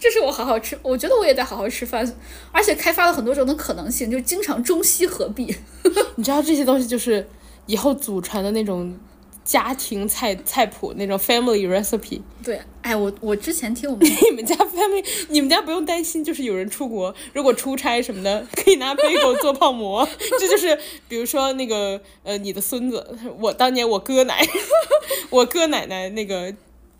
[0.00, 2.04] 这是我好好吃，我觉得我也在好好吃饭，
[2.50, 5.56] 而且开发了很多种的可能性，就经常中西合璧。
[6.16, 7.24] 你知道这些东西就是
[7.66, 8.98] 以后祖传的那种
[9.44, 12.20] 家庭菜菜谱，那种 family recipe。
[12.44, 20.08] 对，哎，我我之前听我们 你们家 family，你们家不用担心，就是有人出国，如果出差什么的，可以拿 bagel 做泡馍。
[20.38, 20.78] 这就是
[21.08, 23.04] 比如说那个呃，你的孙子，
[23.40, 24.46] 我当年我哥奶，
[25.30, 26.54] 我哥奶奶那个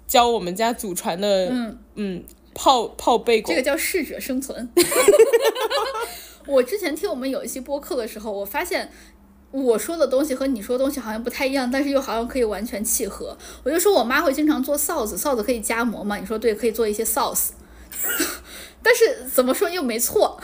[0.06, 2.24] 教我们家祖传的，嗯嗯，
[2.54, 3.46] 泡泡 bagel。
[3.46, 4.68] 这个叫适者生存。
[6.48, 8.90] 我之前听我们有一期播客的时候，我发现
[9.52, 13.36] 我说的东西和你说的东西好像不太一样，但是又好像可以完全契合。
[13.62, 16.16] 我就说我妈会经常做臊子，臊子可以夹馍嘛？
[16.16, 17.50] 你说对，可以做一些 sauce，
[18.82, 20.40] 但是怎么说又没错。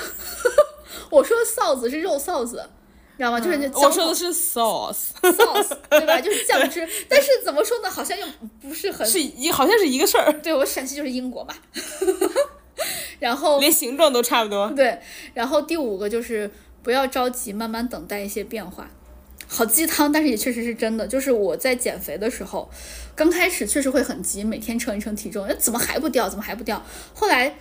[1.10, 2.62] 我说臊子是肉臊子，
[3.16, 3.40] 你知道吗？
[3.40, 6.20] 就是那嗯我说的是 sauce，sauce，对吧？
[6.20, 6.86] 就是酱汁。
[7.08, 7.90] 但是怎么说呢？
[7.90, 8.26] 好像又
[8.60, 11.54] 不是很是一好像是一个事儿，对我陕西就是英国嘛。
[13.18, 14.68] 然后连形状都差不多。
[14.70, 15.00] 对，
[15.34, 16.48] 然后第五个就是
[16.82, 18.90] 不要着急，慢慢等待一些变化。
[19.46, 21.06] 好鸡汤，但是也确实是真的。
[21.06, 22.68] 就是我在减肥的时候，
[23.16, 26.28] 刚开始确实会很急，每天称一称体重，哎，怎么还不掉？
[26.28, 26.84] 怎么还不掉？
[27.14, 27.54] 后来，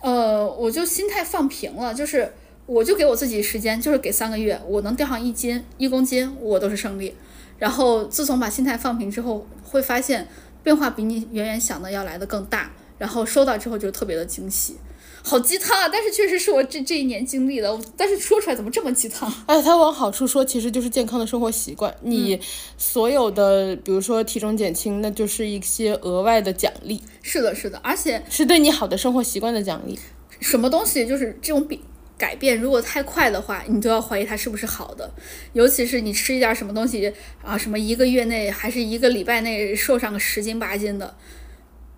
[0.00, 2.32] 呃，我就心态放平了，就是
[2.66, 7.14] 我就给我自己时间，就是给三个月，我能掉上一斤一公斤，我都是胜利。
[7.58, 10.28] 然后自从把心态放平之后，会发现
[10.62, 14.76] 变化比你远远想的要来的更大，然后收到之后就特别的惊喜。
[15.24, 15.88] 好鸡汤啊！
[15.88, 19.32] 但是确实是我这这一年经历的，但是说出来怎么这么鸡汤？
[19.46, 21.94] 哎，它往好处说，其实就是健康的生活习惯。
[22.02, 22.38] 你
[22.76, 27.00] 所有的，比如说体重减轻，那就是一些额外的奖励。
[27.22, 29.98] 是的，是的，而且是对你好的生活习惯的奖励。
[30.40, 31.80] 什么东西就是这种比
[32.18, 35.08] 改变，如果太快的话，你都要怀疑它是不是好的。
[35.52, 41.14] 尤其是你吃一点什么东西啊，什么一个月内还是一个礼拜内瘦上个十斤八斤的。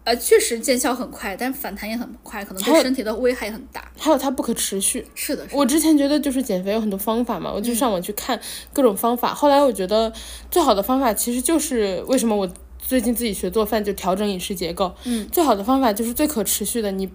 [0.04, 3.90] 呃，确实见效很快，但反弹也很快，可能对身体的危害也很大。
[3.98, 5.06] 还有它不可持续。
[5.14, 8.38] 是的，我之前觉得就是减肥有很多方法嘛，我就上网去看
[8.72, 9.32] 各种方法。
[9.34, 10.12] 后来我觉得
[10.50, 12.46] 最好的方法其实就是为什么我
[12.78, 14.94] 最近自己学做饭，就调整饮食结构。
[15.04, 17.08] 嗯，最好的方法就是最可持续的，你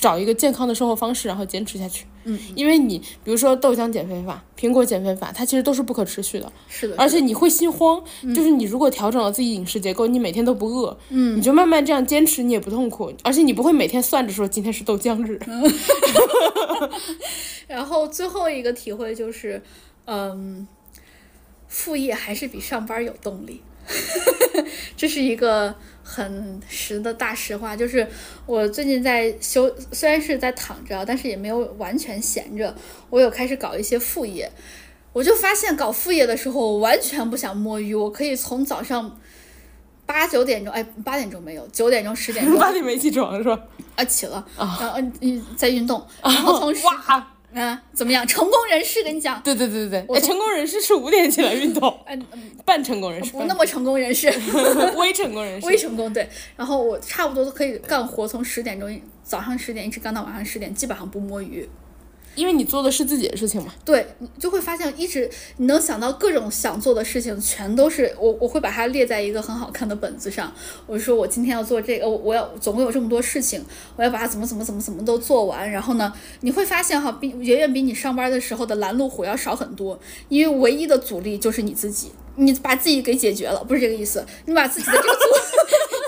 [0.00, 2.06] 找一个健康的生活方式，然后坚持下去。
[2.24, 6.50] 嗯，因为你比如说豆浆减肥法、苹果减肥法，它其实都是不可持续的。
[6.68, 8.02] 是的，而且你会心慌，
[8.34, 15.38] 就是你如果调整了自己饮食结构，你每天都不饿，嗯，你就慢慢这样坚持，你也不痛苦，而且你不会每天算着说今天是豆浆日。
[17.66, 19.62] 然后最后一个体会就是，
[20.06, 20.66] 嗯，
[21.68, 23.62] 副业还是比上班有动力，
[24.96, 25.74] 这是一个。
[26.02, 28.04] 很实的大实话，就是
[28.44, 32.74] 我最近在休，虽然是在躺着，但是也没有完全闲着。
[33.10, 34.50] 我有开始搞一些副业，
[35.12, 37.94] 我就发现搞副业的时候，我完全不想摸鱼。
[37.94, 39.20] 我可以从早上
[40.04, 43.56] 八九点钟，哎，八点钟没有，九点钟、十点钟，八点没起床是吧？
[43.94, 46.82] 啊，起了，然后嗯嗯在运动， 然后从十。
[47.52, 48.26] 嗯，怎么样？
[48.26, 52.26] 成功人士跟你讲，对对对对对，哎，成功人士是五点起来运动， 嗯，
[52.64, 54.28] 半成功人士，不那么成功人士，
[54.96, 56.28] 微成功人士，微成功对。
[56.56, 61.68] 然后我差不多都可以干活，从十点钟早上十点一直干到晚上十点，基本上不摸鱼。
[62.36, 70.52] 因为你做的是自己的事情嘛，对，你就会发现一直你能想到各种想做的事情，全都是我我会把它列在一个很好看的本子上。
[70.86, 73.64] 我说我今天要做这个，我我要总共有这么多事情，
[73.96, 75.70] 我要把它怎么怎么怎么怎么都做完。
[75.70, 85.20] 然后呢，你会发现哈，比远远比你上班的时候的拦路虎要少很多，因为唯一的阻力就是你自己，你把自己给解决了，不是这个意思，你把自己的这个阻。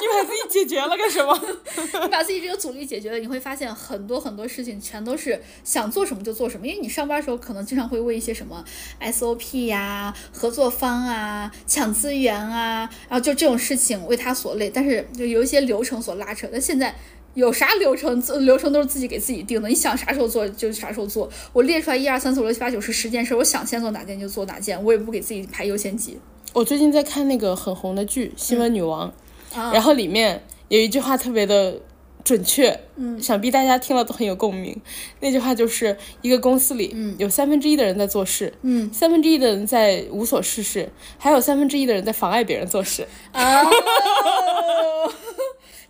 [0.02, 1.40] 你把自己解决了干什么？
[2.02, 6.66] 你把自己这个阻力解决了，你会发现很多很多事情全都是想做什么就做什么。
[6.66, 8.64] 因为你上班的时候可能经常会为一些什么
[9.00, 16.48] SOP 呀、合作方啊、抢资源啊，然后就这种事情为他所累，但是就有一些流程所拉扯。
[16.50, 16.94] 但现在
[17.34, 18.20] 有啥流程？
[18.44, 21.30] 流程都是自己给自己定的，你想啥时候做就啥时候做。
[21.52, 26.18] 我列出来一二三四五六七八九十十件事，我想先做哪件就做哪件，我也不给自己排优先级。
[26.52, 29.08] 我最近在看那个很红的剧《新闻女王》。
[29.54, 31.80] 然后里面有一句话特别的
[32.24, 34.80] 准确，嗯，想必大家听了都很有共鸣。
[35.20, 43.06] 那句话就是一个公司里，有三分之一的人在做事，嗯，三分之一的人在无所事事，还有三分之一的人在妨碍别人做事。
[43.32, 43.62] 啊，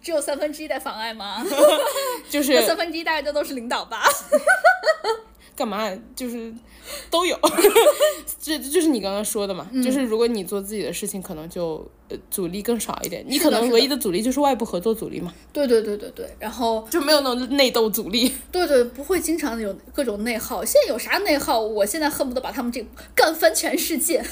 [0.03, 1.45] 只有三分之一在妨碍吗？
[2.31, 4.03] 就是三分之一大概都都是领导吧？
[5.55, 5.91] 干嘛？
[6.17, 6.53] 就是。
[7.09, 7.39] 都有，
[8.43, 13.25] 这就是你刚刚说的嘛，就是如果你做自己的事情，可能就呃阻力更少一点。
[13.27, 15.33] 你可能唯一的阻力就是外部合作阻力嘛。
[15.53, 18.33] 对对对对对，然后就没有那种内斗阻力。
[18.51, 20.65] 对对，不会经常有各种内耗。
[20.65, 21.61] 现在有啥内耗？
[21.61, 24.23] 我现在恨不得把他们这干翻全世界。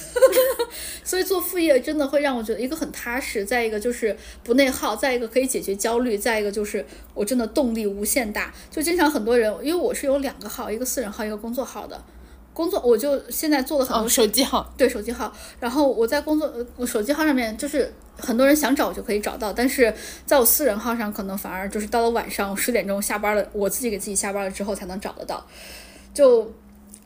[1.04, 8.52] 所以做副业真的会让我觉得一个很踏实，再一个就是不内耗，再一个可以解决焦虑，再一个就是我真的动力无限大。
[8.70, 12.02] 就经常很多人，因为我是有两个号，一个私人号，一个工作号的。
[12.60, 15.32] 工作我就现在做了很多手机号，对手机号。
[15.58, 19.90] 然后我在工作我手机号上面，就是很多人想找我就可以找到，但是
[20.26, 25.42] 在我私人号上，可能反而就是到了晚上十点钟下班了，我自己给自己下班了之后才能找得到。
[26.12, 26.52] 就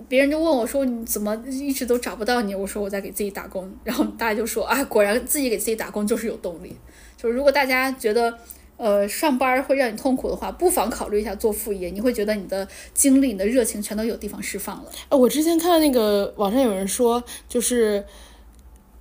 [0.08, 2.52] 别人就问我说你怎么一直都找不到你？
[2.52, 3.72] 我说我在给自己打工。
[3.84, 6.76] 然后大家就说啊，果然自己给自己打工就是有动力。
[7.16, 8.36] 就是如果大家觉得。
[8.76, 11.90] 呃，上班会让你痛苦的话，不妨考虑一下做副业。
[11.90, 14.90] 你会觉得你的精力、你的热情全都有地方释放了。
[15.08, 18.04] 呃，我之前看到那个网上有人说，就是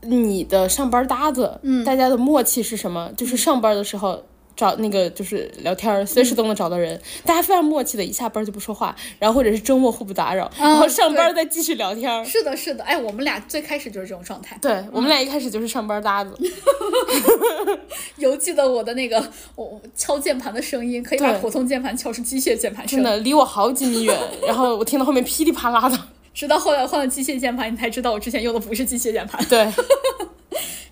[0.02, 3.12] 你的上班搭子，嗯，大家的默契是什么？
[3.18, 4.24] 就是上班的时候。
[4.56, 12.26] 找那个就是聊天，随时都能找到人，大家非常默契的，一下班就不说话，然后或者是周末互不打扰，然后上班再继续聊天。
[12.26, 14.58] 是的，是的，哎，我们俩最开始就是这种状态。
[14.62, 16.36] 对我们俩一开始就是上班搭子。
[18.18, 19.24] 犹记得我的那个
[19.56, 22.98] 我敲键盘的声音，可以把普通键盘敲出机械键盘声。
[22.98, 25.98] 真的，离我好几米远，然后我听到后面噼里啪啦的。
[26.34, 29.44] 直到后来换了机械键盘，你才知道我之前用的不是机械键盘。
[29.46, 29.60] 对，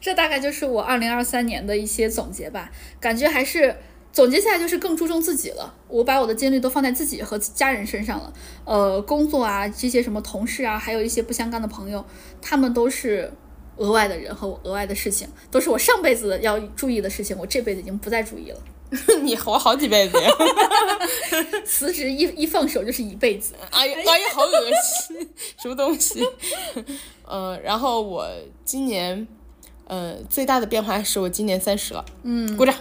[0.01, 3.77] 这大概就是我二零二三年的一些总结吧，感觉还是
[4.11, 5.73] 总结下来就是更注重自己了。
[5.87, 8.33] 我把我的精力都放在自己和家人身上了。
[8.65, 12.03] 呃，工作啊，这些什么同事啊，还有一些不相干的朋友，
[12.41, 13.31] 他们都是
[13.77, 18.59] 额外的人和我额外的事情，都是我上辈子要注意的事情，我这辈子已经不再注意了。
[19.23, 20.29] 你活好几辈子呀！
[21.63, 23.53] 辞职一一放手就是一辈子。
[23.69, 24.51] 哎呀，哎呀，好恶
[25.07, 25.29] 心，
[25.61, 26.21] 什么东西？
[27.23, 28.27] 呃，然后我
[28.65, 29.25] 今年，
[29.91, 32.06] 呃，最大的变化是我今年三十了。
[32.23, 32.73] 嗯，鼓掌。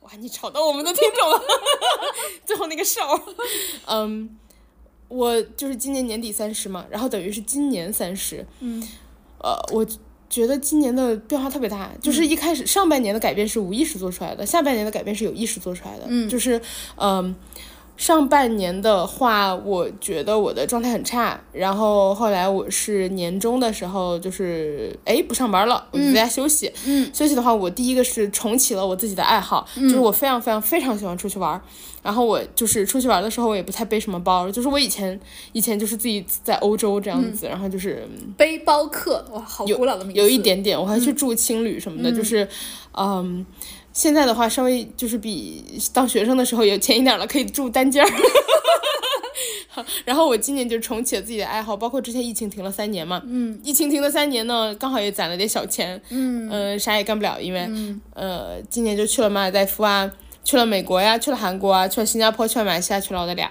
[0.00, 1.40] 哇，你吵到我们的听众了，
[2.44, 3.00] 最后那个哨。
[3.84, 4.36] 嗯，
[5.06, 8.44] 我就是今年年底三十嘛，然后等于是今年三十。
[8.58, 8.82] 嗯，
[9.38, 9.86] 呃，我。
[10.28, 16.06] 觉得今年的变化特别大，就是一开始上半年的改变是无意识做出来的，下半年的改变是有意识做出来的。
[16.08, 16.60] 嗯，就是
[16.96, 17.32] 嗯。
[17.96, 26.70] 上半年的话，我觉得我的状态很差，然后后来我是年终的时候，就是哎不上班了，我就在家休息。
[26.86, 31.60] 嗯，休息的话，我第一个是重启了我自己的爱好，就是我非常非常非常喜欢出去玩。
[32.02, 35.18] 然后我就是出去玩的时候，我也不太背什么包，就是我以前
[35.52, 38.06] 以前就是自己在欧洲这样子，然后就是
[38.36, 40.20] 背包客，哇，好古老的名字。
[40.20, 42.46] 有一点点，我还去住青旅什么的，就是
[42.92, 43.44] 嗯。
[43.96, 48.10] 现在的话，稍微就是比当学生的时候有钱一点了，可以住单间儿。
[50.04, 53.22] 然后我今年就重启了自己的爱好，包括之前疫情停了三年嘛。
[53.24, 53.58] 嗯。
[53.64, 55.98] 疫情停了三年呢，刚好也攒了点小钱。
[56.10, 56.46] 嗯。
[56.50, 57.66] 呃，啥也干不了，因为
[58.12, 60.12] 呃，今年就去了马尔代夫啊，
[60.44, 63.50] 去了美国呀，去了韩国啊，去了新加坡，去了马来西亚，去了澳大利亚。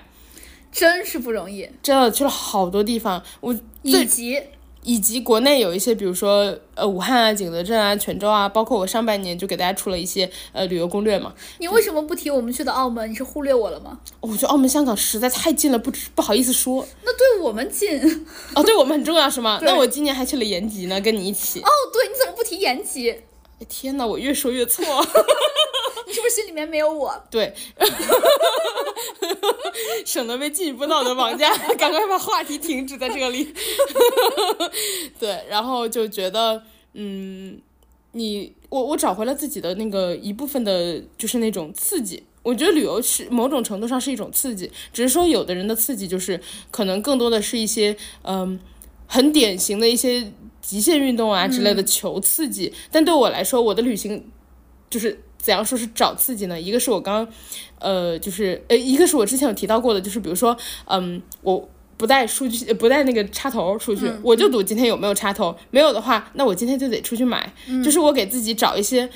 [0.71, 1.67] 真是不容易。
[1.81, 4.39] 真的去了好多地方，我以及。
[4.85, 11.33] 以及国内有一些，比如说呃武汉啊、景德镇啊、泉州啊，包括我上半年就给大家出了一些呃旅游攻略嘛。
[11.57, 13.09] 你为什么不提我们去的澳门？
[13.11, 13.99] 你是忽略我了吗？
[14.21, 16.87] 我觉得澳门、香港实在太近了，不不好意思说。
[17.03, 17.99] 那对我们近
[18.55, 19.59] 哦，对我们很重要是吗？
[19.65, 21.59] 那我今年还去了延吉呢，跟你一起。
[21.61, 23.15] 哦，对，你怎么不提延吉？
[23.67, 24.85] 天呐，我越说越错。
[26.07, 27.13] 你是不是心里面没有我？
[27.31, 27.53] 对，
[30.05, 33.53] 省得被进一步道德绑架， 赶快把话题停止在这里。
[35.19, 36.61] 对，然后就觉得，
[36.93, 37.59] 嗯，
[38.11, 42.23] 你我我找回了自己的那个一部分的，就是那种刺激。
[42.43, 46.39] 我觉得旅游是某种程度上是一种刺激，只是说有的人的刺激就是
[46.69, 48.59] 可能更多的是一些，嗯，
[49.07, 50.31] 很典型的一些。
[50.65, 54.31] 极限运动啊之类的求刺激，但对我来说，我的旅行
[54.89, 56.59] 就是怎样说是找刺激呢？
[56.59, 57.27] 一个是我刚，
[57.77, 67.53] 呃，就是呃，一个是我之前有提到过的，就是比如说，嗯，我不带数据，不带那个插头出去，我就赌今天有没有插头，没有的话，那我今天就得出去买，
[67.83, 69.07] 就是我给自己找一些。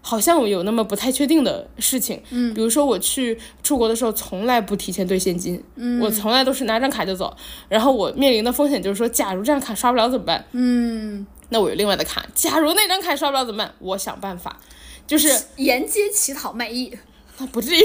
[0.00, 7.36] 好像有那么不太确定的事情，嗯，比如说我去出国的时候，从来不提前兑现金，嗯，我从来都是拿张卡就走，
[7.68, 10.42] 然后我面临的风险就是说，假如这张卡刷不了怎么办？
[10.52, 13.74] 嗯，那我有另外的卡，假如那张卡刷不了怎么办？
[13.80, 14.58] 我想办法，
[15.08, 16.96] 就是沿街乞讨卖艺。
[17.52, 17.80] 不至于，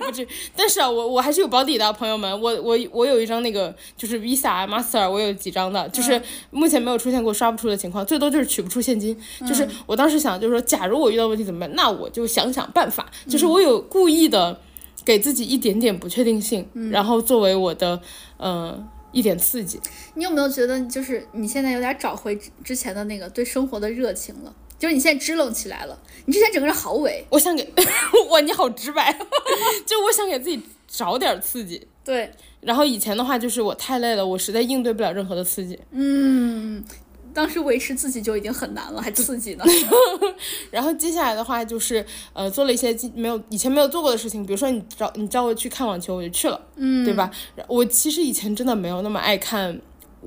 [0.00, 0.28] 不至于。
[0.54, 2.30] 但是啊，我我还是有保底的，朋友们。
[2.38, 9.18] 我我我有一张那个就是 Visa Master，我有几张的，就是目前没有出现过刷不出的情况，最多就是取不出现金。
[9.48, 11.74] 就是我当时想，就是说，假如我遇到问题怎么办？
[11.74, 13.10] 那我就想想办法。
[13.26, 14.60] 就是我有故意的
[15.06, 17.98] 给自己一点点不确定性，然后作为我的
[18.36, 18.78] 呃
[19.12, 19.80] 一点刺激。
[20.16, 24.54] 你有没有觉得，就是你现在有点找回之前的那个对生活的热情了？
[24.78, 27.22] 就是你现在支棱起来了，你之前整个人好萎。
[27.30, 27.68] 我想给
[28.30, 29.12] 哇，你好直白，
[29.84, 31.86] 就我想给自己找点刺激。
[32.04, 35.78] 对，然后以前的话就是我太累了，我实在应对不了任何的刺激。
[35.90, 36.82] 嗯，
[37.34, 39.64] 当时维持自己就已经很难了，还刺激呢。
[40.70, 47.30] 然后接下来的话就是呃做了一些没有以前没有做过的事情，比如说你找你叫我去看网球，我就去了，嗯，对吧？
[47.66, 49.80] 我其实以前真的没有那么爱看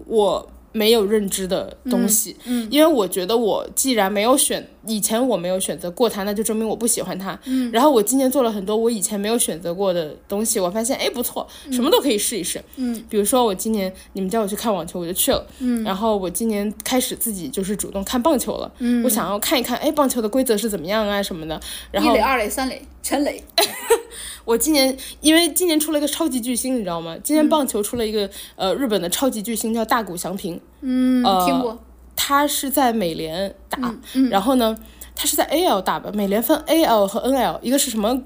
[0.05, 0.51] 我。
[0.71, 21.59] 没有认知的东西，嗯，因为我觉得我既然没有选，以前我没有选择过它，那就证明我不喜欢它，嗯，然后我今年做了很多我以前没有选择过的东西，我发现哎不错，什么都可以试一试，嗯，比如说我今年你们叫我去看网球，我就去了，嗯，然后我今年开始自己就是主动看棒球了，嗯，我想要看一看，哎，棒球的规则是怎么样啊什么的，
[21.91, 23.43] 然后一垒、二垒、三垒全垒。
[24.43, 27.15] 我今年因为今年出了一个超级巨星，你知道吗？
[27.23, 31.79] 今年棒球出了一个呃日本的超级巨星叫大谷翔平，嗯，听过。
[32.23, 33.79] 他是在美联打，
[34.13, 34.77] 嗯，然后呢，
[35.15, 36.11] 他是在 AL 打吧？
[36.13, 38.21] 美联分 AL 和 NL，一个是什么？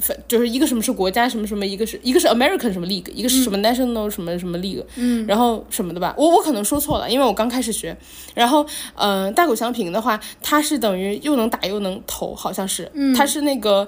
[0.00, 6.14] 分就是一个什么是国家什么什么，一个是一个是 American 什么 League，一个是什么 National 什么什么 League，嗯，然后什么的吧？
[6.16, 7.94] 我我可能说错了，因为我刚开始学。
[8.34, 13.86] 然后，嗯，大谷翔平的话，他是等于又能打又能投，好像是，他是那个。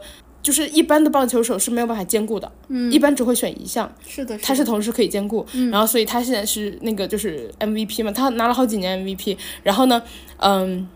[0.48, 10.02] 就是一般的棒球手是没有办法兼顾的，嗯，一般只会选一项，是的，他是同时可以兼顾，然后所以他现在是那个就是 MVP 嘛，他拿了好几年 MVP，然后呢，
[10.38, 10.88] 嗯。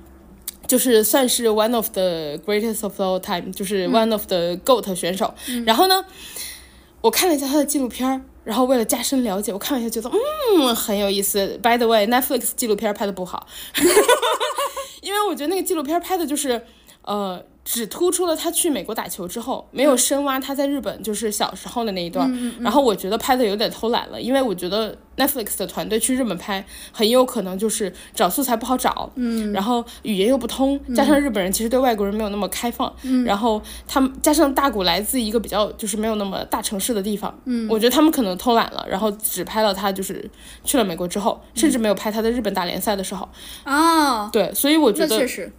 [0.68, 5.34] 就是算是 one of the greatest of all time，就是 one of the goat 选手。
[5.66, 6.02] 然后呢，
[7.02, 10.10] 我看了一下他的纪录片儿，然后为了加深了解，我看了一下，觉得
[10.56, 11.58] 嗯很有意思。
[11.62, 13.46] By the way，Netflix 纪录片拍的不好，
[15.02, 16.62] 因为我觉得那个纪录片拍的就是
[17.05, 17.42] 呃。
[17.65, 22.29] 只突出了他去美国打球之后，没有深挖他在日本就是小时候的那一段。
[22.61, 40.29] 然后我觉得拍的有点偷懒了，因为我觉得 Netflix 的团队去日本拍，很有可能就是找素材不好找，嗯，然后语言又不通，加上日本人其实对外国人没有那么开放，嗯，然后他们加上大谷来自一个比较就是没有那么大城市的地方，嗯，我觉得他们可能偷懒了，然后只拍了他就是
[40.65, 43.29] 去了美国之后，甚至没有拍他在日本打联赛的时候。
[43.63, 45.53] 啊，对，所以我觉得确实。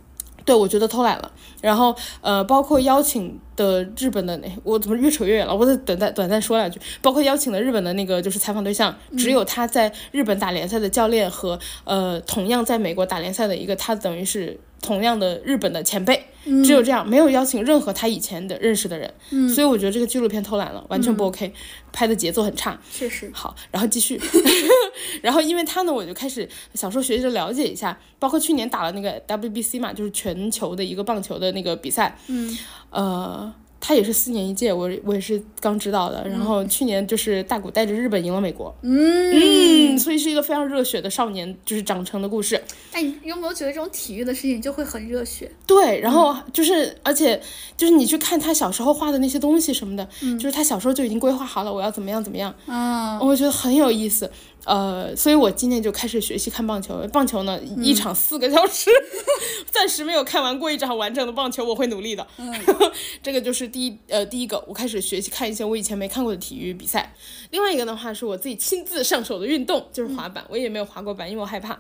[0.46, 1.32] 对，我觉得偷懒了。
[1.62, 5.56] 然后，呃，包括邀请的日本的那，我怎么越扯越远了？
[5.56, 6.80] 我再短暂短暂说两句。
[7.02, 16.24] 包括邀请的日本的那个就是采访对象，只有他在日本打联赛的教练和呃同样在美国打联赛的一个，他等于是同样的日本的前辈，
[16.64, 19.12] 只有这样，没有邀请任何他以前的认识的人。
[19.32, 21.52] 嗯，所以我觉得这个纪录片偷懒了，完全不 OK，
[21.92, 22.80] 拍的节奏很差。
[22.92, 23.32] 确实。
[23.34, 24.22] 好，然后继续。
[25.24, 32.56] 然后因为他呢，我就开始小时候学习着了解一下，包括去年打了那个 WBC 嘛，就是全球的一个棒球的那个比赛，嗯，
[32.92, 33.54] 呃。
[33.86, 36.26] 他也是四年一届，我我也是刚知道的。
[36.30, 42.56] 然后去年就是大谷带着日本赢了美国，嗯，所以是一个非常热血的少年就是长成的故事。
[42.94, 45.52] 哎，你有没有觉得这种体育的事情就会很热血？
[45.68, 47.42] 对，然后就是而且
[47.76, 50.08] 就是你去看他小时候画的那些东西什么的，
[50.40, 54.32] 就是他小时候就已经规划好了我要怎么样怎么样，嗯，我觉得很有意思。
[54.66, 57.06] 呃，所以我今年就开始学习看棒球。
[57.12, 58.90] 棒球呢，一场四个小时，
[59.70, 62.26] 暂时没有看完过一场完整的棒球，我会努力的。
[62.38, 62.54] 嗯
[63.22, 67.14] 这个就是第一，呃，第一个，我开始学习看一些我以前没看过的体育比赛。
[67.52, 70.44] 另外一个的话，是我自己亲自上手的运动，就是滑板。
[70.50, 71.78] 我也没有滑过板，因为我害怕。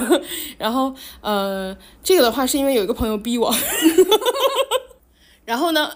[0.56, 3.54] 然后，呃，这个的话是因为有一个朋友逼我。
[5.44, 5.90] 然后呢？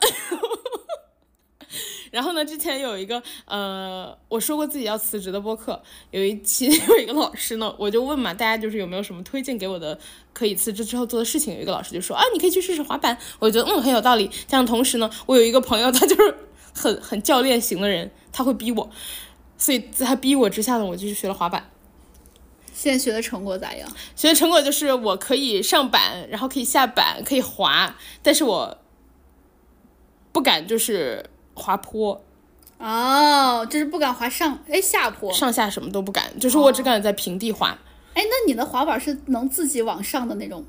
[2.16, 2.42] 然后呢？
[2.46, 9.98] 之前有一个呃，我说过自己要辞职的播客，有一期有一个老师呢，我就问嘛，大家就是有没有什么推荐给我的
[10.32, 11.54] 可以辞职之后做的事情？
[11.54, 13.18] 有一个老师就说啊，你可以去试试滑板。
[13.38, 14.30] 我觉得嗯很有道理。
[14.48, 16.34] 这样同时呢，我有一个朋友，他就是
[16.72, 18.88] 很很教练型的人，他会逼我，
[19.58, 21.70] 所以在他逼我之下呢，我就去学了滑板。
[22.72, 23.86] 现在学的成果咋样？
[24.14, 28.78] 学的成果就是我可以上板，然后可以下板，可以滑，但是我
[30.32, 31.28] 不敢就是。
[31.56, 32.22] 滑坡，
[32.78, 37.76] 哦，就是不敢滑上哎下坡，上下什么都不敢，就是我只敢在平地滑。
[38.14, 40.64] 哎，那你的滑板是能自己往上的那种，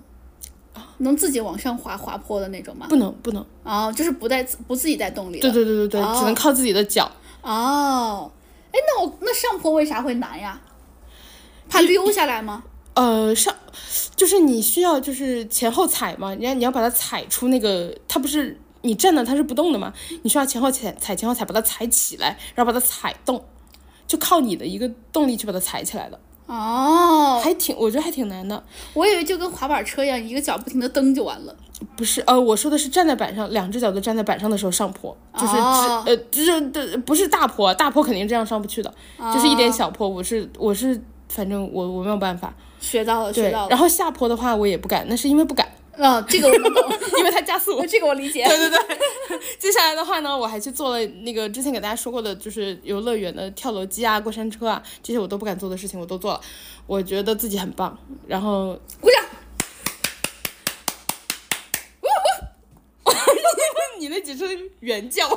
[0.99, 2.87] 能自己往上滑滑坡的那种吗？
[2.89, 3.45] 不能，不能。
[3.63, 5.39] 哦，就是不带不自己带动力。
[5.39, 7.11] 对对对对对，只能靠自己的脚。
[7.41, 8.31] 哦，
[8.71, 10.59] 哎，那我那上坡为啥会难呀？
[11.69, 12.63] 怕溜下来吗？
[12.93, 13.53] 呃，上
[14.15, 18.57] 就是你需要就是前后踩嘛，你要你要把它踩出那个，它不是。
[18.81, 19.93] 你站的它是不动的嘛？
[20.23, 23.43] 你需要前后踩踩前后踩，把它踩起来，然后把它踩动，
[24.05, 26.19] 就靠你的一个动力去把它踩起来的。
[26.45, 28.63] 哦，还挺，我觉得还挺难的。
[28.93, 31.53] 我以为就跟滑板车一样，一个脚不停的蹬就完了。
[31.97, 38.93] 不是，呃，我说的是站在板上，两只脚都站在板上的时候上坡，就是只呃，就是的，不是大坡，大坡肯定这样上不去的，
[39.33, 40.07] 就是一点小坡。
[40.07, 42.53] 我是我是，反正我我没有办法。
[42.79, 43.69] 学到了，学到了。
[43.69, 45.67] 然后下坡的话，我也不敢，那是因为不敢。
[45.97, 47.83] 啊，这个我懂， 因为它加速。
[47.85, 48.45] 这个我理解。
[48.45, 48.79] 对对对。
[49.57, 56.41] 接下来的话呢，我还去做了那个之前给大家说过的，就是游乐园的跳楼机啊、过山车啊，这些我都不敢做的事情，我都做了。
[56.85, 59.23] 我觉得自己很棒，然后鼓掌。
[63.99, 64.47] 你那几声
[64.79, 65.27] 原叫，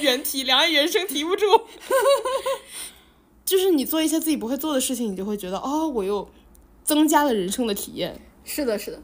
[0.00, 1.46] 原题，两岸猿声啼不住。
[3.44, 6.28] 就是你做一些自己不会做的事情，你就会觉得哦，我又
[6.82, 8.20] 增加了人生的体验。
[8.44, 9.00] 是的，是的，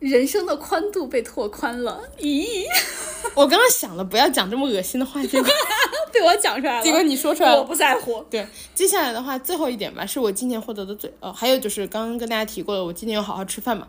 [0.00, 2.00] 人生的宽度被拓宽了。
[2.18, 2.64] 咦，
[3.36, 5.48] 我刚刚想了，不要讲这么恶心的话，结果
[6.12, 6.82] 被我讲出来了。
[6.82, 8.24] 结果你说出来了，我不在乎。
[8.30, 13.86] 对，接下来的话，最后一点吧，是我今年获得的最呃，还有就是刚刚跟大家提过了，我今年有好好吃饭嘛。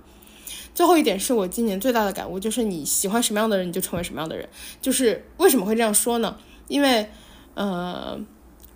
[0.76, 4.48] 最后一点是我今年最大的感悟，就是你喜欢什么样的人，你就成为什么样的人。
[4.82, 6.38] 就是为什么会这样说呢？
[6.68, 7.10] 因为
[7.56, 8.20] 呃，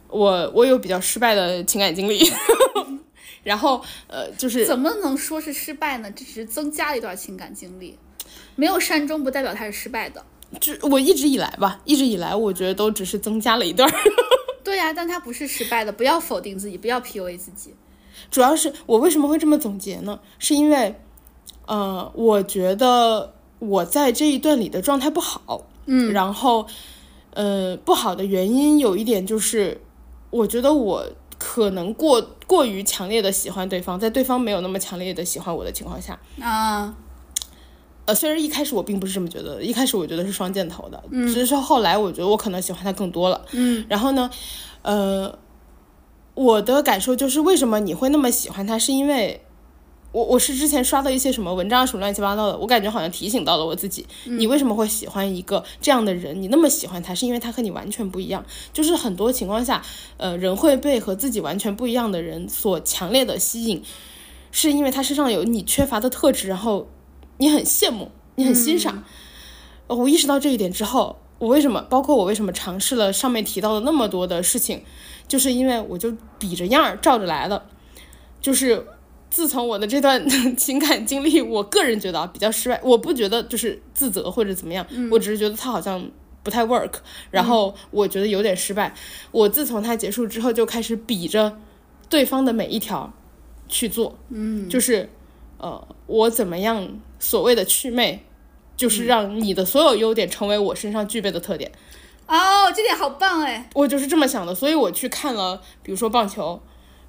[0.09, 2.31] 我我有比较失败的情感经历。
[3.45, 6.11] 然后，呃，就是怎么能说是失败呢？
[6.11, 7.97] 只是增加了一段情感经历，
[8.55, 10.25] 没有善终不代表他是失败的。
[10.59, 13.89] 就我一直以来吧，一直以来我觉得都只是增加了一段。
[14.63, 17.73] 对呀，但他不是失败的，不要否定自己，不要 PUA 自己。
[18.31, 20.19] 主要是我为什么会这么总结呢？
[20.39, 20.95] 是因为，
[21.67, 25.67] 呃，我觉得我在这一段里的状态不好。
[25.85, 26.65] 嗯，然后
[27.35, 29.79] 呃不好的原因有一点就是，
[30.31, 31.07] 我觉得我
[31.47, 36.91] 可能过过于强烈的喜欢对方，在对方没有那么强烈的喜欢我的情况下，啊，
[38.05, 44.27] 呃，虽然一开始我并不是这么觉得的，一开始我觉得是双箭头的，只是说后来我觉得我可能喜欢他更多了，嗯，然后呢，
[44.81, 45.37] 呃，
[46.33, 49.44] 我的感受就是为什么你会那么喜欢他，是因为
[50.16, 56.41] 我我是之前刷到一些什么文章什么乱七八糟的，我感觉好像提醒到了我自己，你为什么会喜欢一个这样的人？
[56.41, 59.84] 你那么喜欢他，是因为他和你完全不一样，就是很多情况下，
[60.16, 63.84] 呃，人会被和自己完全不一样的人所强烈的吸引，
[64.53, 66.88] 是因为他身上有你缺乏的特质，然后
[67.39, 69.03] 你很羡慕，你很欣赏。
[69.88, 74.82] 呃我意识到这一点之后，我为什么，包括我为什么尝试了上面提到的那么多的事情，
[75.28, 77.66] 就是因为我就比着样儿照着来了。
[78.41, 78.86] 就是
[79.36, 80.25] 自从我的这段
[80.55, 86.09] 情感经历，我个人觉得啊比较失败，我不觉得就是自责或者怎么样，我只是觉得他好像
[86.41, 86.93] 不太 work，
[87.31, 88.95] 然后我觉得有点失败。
[89.31, 91.57] 我自从他结束之后，就开始比着
[92.07, 93.11] 对方的每一条
[93.67, 95.09] 去做，嗯，就是
[95.57, 98.23] 呃，我怎么样所谓的祛魅。
[98.77, 101.71] 就是让你的所有优点成为我身上具备的特点，
[102.27, 106.61] 哦，这点好棒哎，我就是这么想的，所以我去看了，比如说棒球，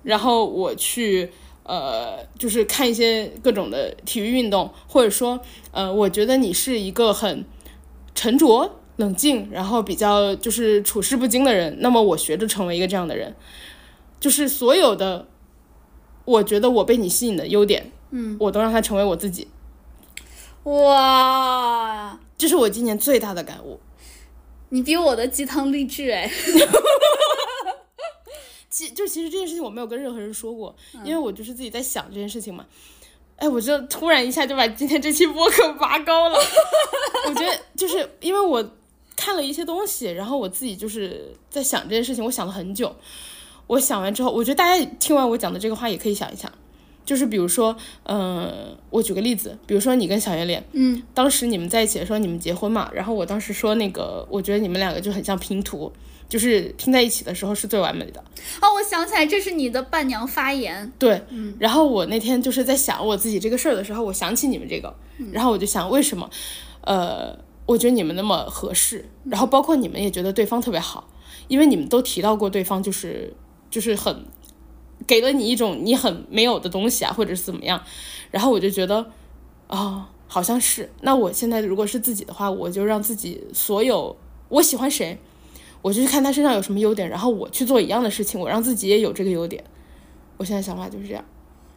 [0.04, 1.32] 然后我去
[1.66, 5.40] 呃，就是看一些各种的体育运动，或者说
[5.72, 7.44] 呃，我觉得你是一个很
[8.14, 13.34] 沉着、冷静，然后比较就是处事不惊的人，那么我学着成为一个这样的人，
[14.18, 15.26] 就是所有的
[16.24, 19.48] 我觉得我被你吸引的优点，嗯，我都让它成为我自己，
[20.64, 23.80] 哇，这是我今年最大的感悟。
[24.70, 26.28] 你比我的鸡汤励志哎，
[28.76, 32.66] 其就其实这件事情我没有跟任何人说过，因为我就是自己在想这件事情嘛。
[33.36, 36.38] 哎，我就突然一下就把今天这期播客拔高了。
[37.26, 38.62] 我觉得就是因为我
[39.16, 42.94] 看了一些东西，然后我自己就是在想这件事情，我想了很久。
[43.66, 46.52] 我想完之后，我觉得大家听完我讲的这个话也可以想一想，
[47.06, 55.90] 就是比如说，嗯、我举个例子，比如说你跟小圆脸，嗯，当时你们在一起的时候，你们结婚嘛，然后我当时说那个，我觉得你们两个就很像拼图，
[56.28, 58.22] 就是拼在一起的时候是最完美的。
[58.60, 61.20] 哦，我想起来，这是你的伴娘发言，对，
[61.58, 64.94] 然后我那天就是在想我自己这个事儿的时候，我想起你们这个，
[65.32, 66.28] 然后我就想为什么，
[66.82, 71.08] 呃，我觉得你们那么合适，然后包括你们也觉得对方特别好，
[71.48, 73.32] 因为你们都提到过对方就是
[73.70, 74.24] 就是很
[75.06, 77.82] 给了你一种你很没有的东西啊，或者是怎么样，
[78.30, 79.04] 然后我就觉得，
[79.68, 84.16] 哦，好像是，那我现在如果是自己的话，我就让自己所有
[84.48, 85.18] 我喜欢谁。
[85.86, 89.62] 我就去看他身上有什么优点，然后我去做一样的事情，我让自己也有这个优点。
[90.36, 91.24] 我现在想法就是这样。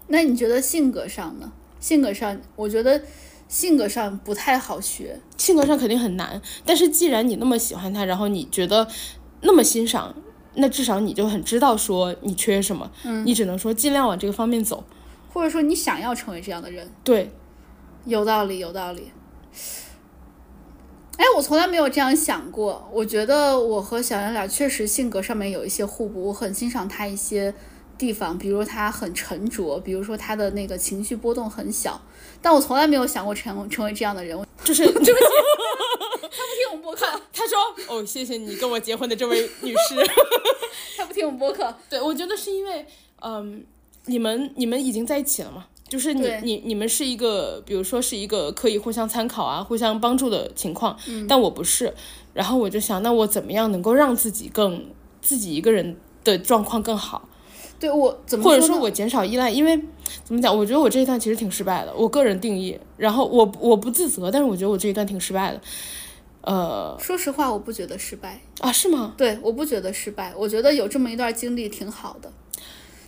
[0.07, 1.51] 那你觉得性格上呢？
[1.79, 2.99] 性格上，我觉得
[3.47, 5.19] 性格上不太好学。
[5.37, 8.87] 性格上肯定很难，但是既然你那么喜欢他，然后你觉得
[9.41, 10.15] 那么欣赏，
[10.55, 14.83] 那至少你就很知道说你缺什么，嗯，你只能说尽量往这个方面走。
[15.31, 17.29] 或者说你想要成为这样的人，对，
[18.05, 19.11] 有道理，有道理。
[21.19, 22.89] 哎，我从来没有这样想过。
[22.93, 27.53] 我觉得我和小圆脸确实性格上面有一些互补，我很欣赏他一些
[27.97, 32.01] 地方，比如他很沉着，比如说他的那个情绪波动很小。
[32.41, 34.41] 但我从来没有想过成 成为这样的人。
[34.63, 35.09] 就是对不起
[36.21, 37.57] 他不听我们播客，他说
[37.89, 39.95] 哦，谢谢你跟我结婚的这位女士。
[40.95, 41.75] 他不听我们播客。
[41.89, 42.85] 对，我觉得是因为，
[43.21, 43.65] 嗯，
[44.05, 45.65] 你们你们已经在一起了嘛？
[45.89, 51.93] 就是你你你们是一个，比如说是一个可以互相参考啊、互相帮助的情况，但我不是。
[52.33, 54.85] 然后我就想，那我怎么样能够让自己更
[55.21, 57.27] 自己一个人的状况更好，
[57.79, 59.49] 对我怎么或者说我减少依赖？
[59.49, 59.77] 因为
[60.23, 60.55] 怎么讲？
[60.55, 62.79] 我觉得我这一段其实挺失败的，我个人定义。
[62.95, 65.59] 然后我我不自责，但是我觉得我这一段挺失败的。
[66.41, 68.39] 呃说实话，我不觉得失败。
[68.59, 69.13] 啊，是吗？
[69.17, 72.31] 对，我不觉得失败，我觉得有这么一段经历挺好的，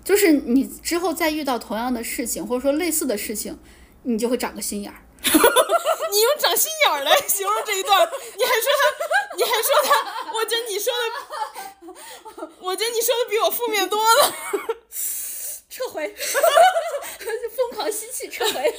[0.04, 3.58] 就是你之后再遇到同样的事情，或者说类似的事情，
[4.04, 5.02] 你就会长个心眼儿。
[5.24, 14.34] 你用长心眼儿来形容这一段，你还说他，你还说他，我觉得你说的，我觉得你说的比我负面多了。
[15.70, 16.14] 撤回，
[17.56, 18.76] 疯狂吸气，撤回，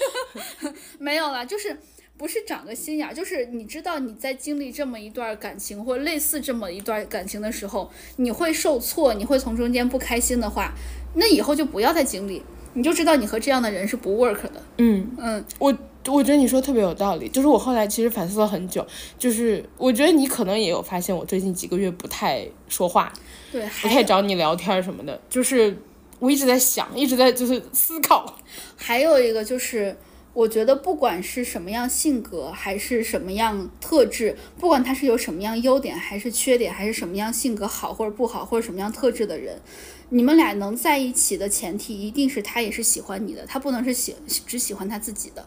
[1.00, 1.80] 没有了，就是
[2.22, 10.72] 不是长个心眼儿，就是你知道你在经历这么一段感情或类似这么一段感情的时候，你会受挫，你会从中间不开心的话，
[11.16, 12.40] 那以后就不要再经历，
[12.74, 14.62] 你就知道你和这样的人是不 work 的。
[14.78, 18.86] 嗯，嗯，我我觉得你说特别有道理，就是我后来其实反思了很久，
[19.18, 23.12] 就是我觉得你可能也有发现，我最近几个月不太说话，
[23.50, 25.76] 对，不太找你聊天什么的，就是
[26.20, 28.38] 我一直在想，一直在就是思考。
[28.76, 29.96] 还有一个就是，
[30.34, 39.60] 我觉得不管是什么样性格，还是什么样特质，不管他是有什么样优点还是缺点，还是什么样性格好或者不好，或者什么样特质的人，
[40.08, 44.16] 你们俩能在一起的前提，一定是他也是喜欢你的，他不能是喜
[44.46, 45.46] 只喜欢他自己的，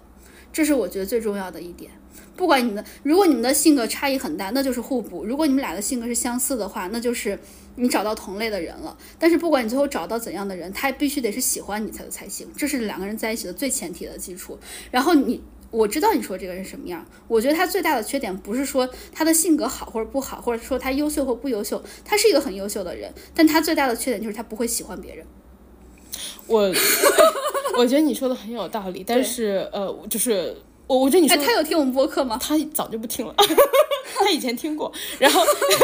[0.53, 1.89] 这是我觉得最重要的一点。
[2.35, 7.39] 不管你们，如果你们的性格差异很大，那就是互补；如果你们俩的性格是相似的话，那就是
[7.75, 8.97] 你找到同类的人了。
[9.19, 14.57] 但是不管你最后找到怎样的人，他必须得是喜欢你才才行，这是两个人在一起的最前提的基础。
[14.91, 25.25] 然后你，我知道你说这个人什么样，我觉得他最大的缺点不是说他的性格好或者不好，或者说他优秀或不优秀，他是一个很优秀的人，但他最大的缺点就是他不会喜欢别人。
[26.47, 26.71] 我
[27.77, 30.55] 我觉得你说的很有道理，但是呃，就是
[30.87, 32.37] 我我觉得你说哎，他有听我们播客吗？
[32.41, 33.33] 他早就不听了，
[34.15, 35.41] 他以前听过，然后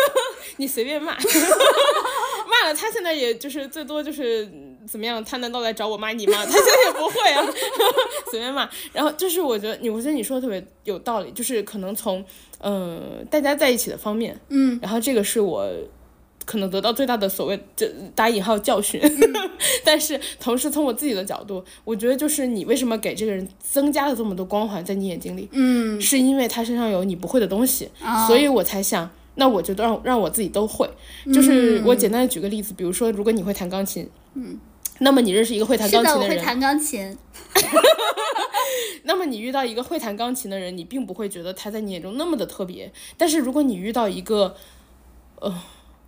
[0.58, 1.14] 你随便骂，
[2.48, 4.50] 骂了他现在也就是最多就是
[4.90, 5.24] 怎么样？
[5.26, 6.46] 他难道来找我骂你吗？
[6.46, 7.46] 他现在也不会啊，
[8.30, 8.70] 随便骂。
[8.94, 12.24] 然后就是我觉得你，我觉得你说的特别有道理，就是可能从
[12.60, 15.68] 嗯、呃大家在一起的方面，嗯，然后这个是我。
[16.46, 19.00] 可能得到最大的所谓这打引号教训，
[19.86, 27.90] 但是同时从我自己的角度，我觉得就是你为什么给这个人增加了这么多光环在你眼睛里，嗯，是因为他身上有你不会的东西，
[28.28, 30.90] 所以我才想，那我就让让我自己都会。
[31.34, 34.60] 就是我简单的举个例子，比如说，如果你会弹钢琴，嗯，
[35.00, 37.18] 那么你认识一个会弹，钢琴的人，我会弹钢琴。
[39.04, 42.92] 那么你遇到一个会弹钢琴的人，你并不会觉得他在你眼中那么的特别。
[43.18, 44.56] 但是如果你遇到一个，
[45.40, 45.54] 呃。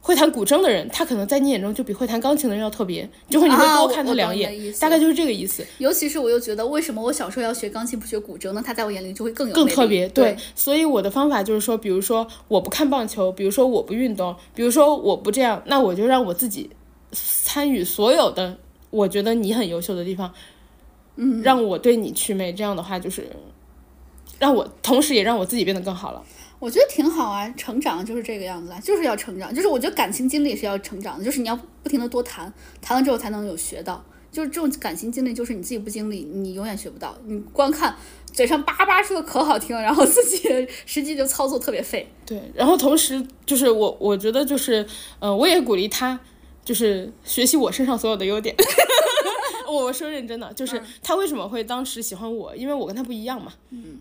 [0.06, 5.66] 会弹古筝的人，他可能在你眼中就比会弹钢琴的人要特别，就会你会多看他两眼，大概就是这个意思。
[5.78, 8.62] 尤其是我又觉得，为什么我小时候要学钢琴不学古筝呢？
[8.64, 10.06] 他在我眼里就会更有更特别。
[10.10, 16.70] 对，所以我的方法就是说，比如说我不看棒球，比如说我不运动，比如说我不这样，那我就让我自己
[17.14, 18.58] 参与所有的
[18.90, 20.34] 我觉得你很优秀的地方，
[21.16, 22.52] 嗯，让我对你祛魅。
[22.52, 23.26] 这样的话，就是
[24.38, 26.22] 让我同时也让我自己变得更好了。
[26.64, 29.54] 我觉得挺好啊，成长就是这个样子啊，就是要成长。
[29.54, 34.02] 就是我觉得感情经历是要成长的，就是你要不停的多谈，谈了之后才能有学到。
[34.32, 37.18] 就是这种感情经历，就是你自己不经历，你永远学不到。
[37.26, 37.94] 你光看
[38.32, 42.08] 嘴上叭叭说的可好听，然后自己 实际就操作特别废。
[42.26, 44.88] 对，然后同时就是我，我觉得就是，
[45.20, 46.18] 呃，我也鼓励他，
[46.64, 48.56] 就是学习我身上所有的优点。
[49.72, 53.54] 我说认真的，就是他为什么会当时喜欢我，因为我跟他不一样嘛。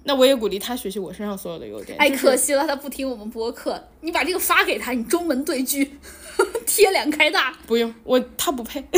[0.04, 1.96] 那我也鼓励他学习我身上所有的优点。
[1.98, 3.82] 哎，就是可惜了，他不听我们播客。
[4.00, 5.98] 你把这个发给他，你中门对句，
[6.66, 7.56] 贴脸开大。
[7.66, 8.84] 不用我，他不配。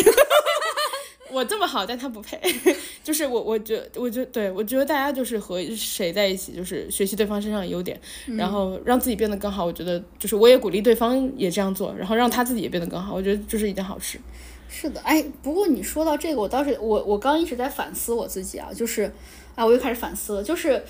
[1.30, 2.38] 我这么好，但他不配。
[3.02, 8.00] 就是我，我觉，我觉，对我觉得大家就是和谁在一起，就是学习对方身上的优点，
[8.36, 9.64] 然后让自己变得更好。
[9.64, 13.14] 我觉得就是我也鼓励对方也这样做，然后让他自己也变得更好。
[13.14, 14.20] 我觉得这是一件好事。
[14.68, 19.10] 是的，哎，不过你说到这个，我倒是我我刚一直在反思我自己啊，就是
[19.54, 20.82] 啊，我又开始反思了，就是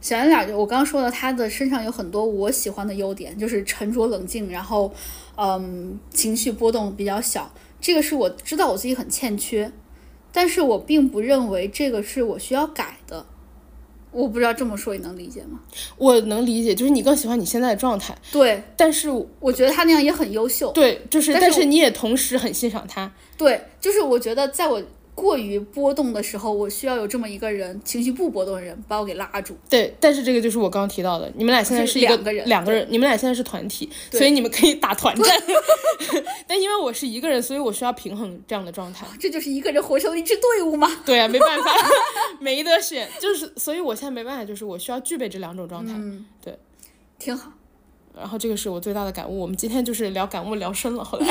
[0.00, 4.92] 小圆脸，我刚刚说的，他的身上有很多我喜欢的优点，就是沉着冷静，然后
[5.36, 7.50] 嗯，情绪波动比较小，
[7.80, 9.72] 这个是我知道我自己很欠缺，
[10.32, 13.26] 但是我并不认为这个是我需要改的。
[14.12, 15.60] 我不知道这么说你能理解吗？
[15.96, 19.08] 我能理解，就是你更喜欢你现在的状态，对，但是
[19.38, 20.72] 我觉得他那样也很优秀。
[20.72, 23.12] 对，就是但是但是你也同时很欣赏他。
[23.36, 24.82] 对，就是我觉得在我
[25.20, 29.54] 过于波动的时候，我需要有这么一个人，情绪不波动的人把我给拉住。
[29.68, 35.36] 对，但是这个就是我刚刚提到的，你们俩现在是一个两个人两个人，你们俩现在是团体，所以你们可以打团战。
[36.48, 39.06] 但因为我是一个人，所以我需要平衡这样的状态。
[39.20, 40.88] 这就是一个人活成了一支队伍吗？
[41.04, 41.70] 对啊，没办法，
[42.40, 45.92] 没得选，就是所以我现在没办法，就是我需要具备这两种状态。
[45.94, 46.58] 嗯对，
[47.18, 47.52] 挺好。
[48.16, 49.38] 然后这个是我最大的感悟。
[49.38, 51.26] 我们今天就是聊感悟聊深了，后来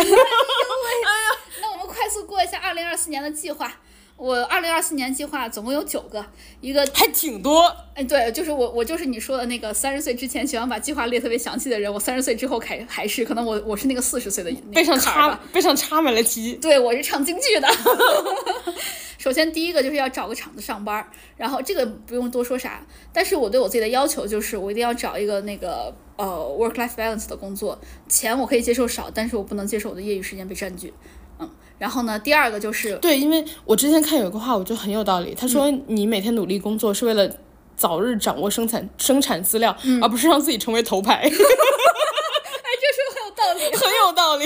[2.09, 3.71] 速过一下二零二四年的计划。
[4.17, 6.25] 我二零二四年计划总共有九个，
[6.59, 7.73] 一个还挺多。
[7.95, 14.99] 哎，对，就是我，我就是你说的那个三十岁之前喜欢把计划列特别详细的人，我三十岁之后还还是可能我我是那个四十岁的背上。
[14.99, 16.55] 插背上插满了题。
[16.55, 17.67] 对，我是唱京剧的。
[19.17, 21.07] 首先第一个就是要找个厂子上班儿，
[21.37, 26.25] 然后这个不用多说啥，但是我对我自己的要求就是我一定要找一个那个呃
[26.59, 27.79] work life balance 的工作，
[28.09, 30.93] 钱我可以接受少，但是我不能接受我的业余时间被占据。
[31.79, 35.33] 嗯，然后呢，第二个就是对，因为我之前看有一个话，我觉得很有道理。
[35.33, 37.29] 他说，嗯你每天努力工作是为了
[37.75, 41.39] 早日掌握生产生产资料，嗯而不是让自己成为头牌， 哎，这说
[43.15, 43.63] 很有道理。
[43.75, 44.45] 很有道理。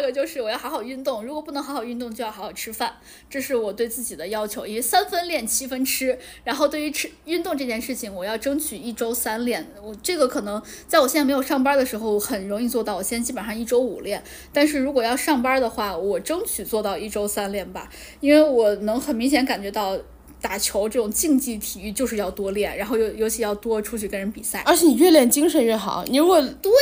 [0.00, 2.94] 这个就是我要好好运动，如果不能好好运动，就要好好吃饭，
[3.28, 6.18] 这是我对自己的要求，因为三分练七分吃。
[6.42, 9.66] 然后对于吃运动这件事情，我要争取一周三练。
[9.82, 14.24] 我这个可能在我现在没有上班的时候很容易做到，我现在基本上一周五练。
[14.54, 17.90] 但是如果要上班的话，我争取做到一周三练吧，
[18.20, 19.98] 因为我能很明显感觉到。
[20.40, 24.62] 打球这种竞技体育就是要多练，然后尤尤其要多出去跟人比赛。
[24.66, 26.04] 而且你越练精神越好。
[26.08, 26.72] 你如果对，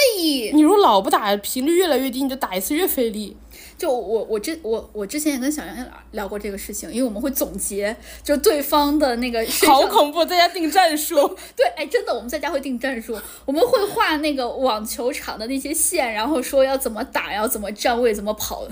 [0.53, 3.37] 你如果老不打，频率越来越低，你就打一次越费力。
[3.77, 11.15] 就我我之我我之前也跟小杨聊过这个事情，因为我们会总结，就对方的那个好恐怖，在家定战术。
[11.55, 18.67] 对，哎，真的，我们在家会定战术，我们会画那个网球场的那些线，然后说要怎么打，要怎么站位，怎么跑，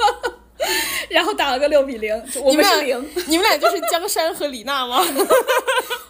[1.10, 4.98] 然后打了个六比零，我们是零，你们俩就是江山和李娜吗？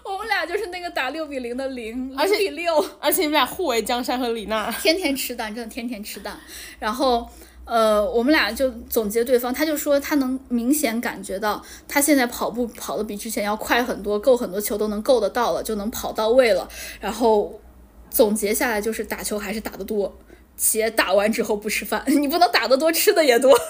[0.04, 4.70] 我们俩就是那个打六比零的零，而且比六，而且你们俩互为江山和李娜。
[4.80, 6.38] 天天吃蛋，真的天天吃蛋。
[6.78, 7.28] 然后，
[7.64, 16.68] 呃，我们俩就总结对方，他就说他能明显感觉到他现在跑步跑的比之前要快很多，够很多球都能够得到了，就能跑到位了。
[17.00, 17.60] 然后
[18.08, 20.16] 总结下来就是打球还是打得多。
[20.56, 23.52] 且打完之后不吃饭， 你不能打得多，吃的也多。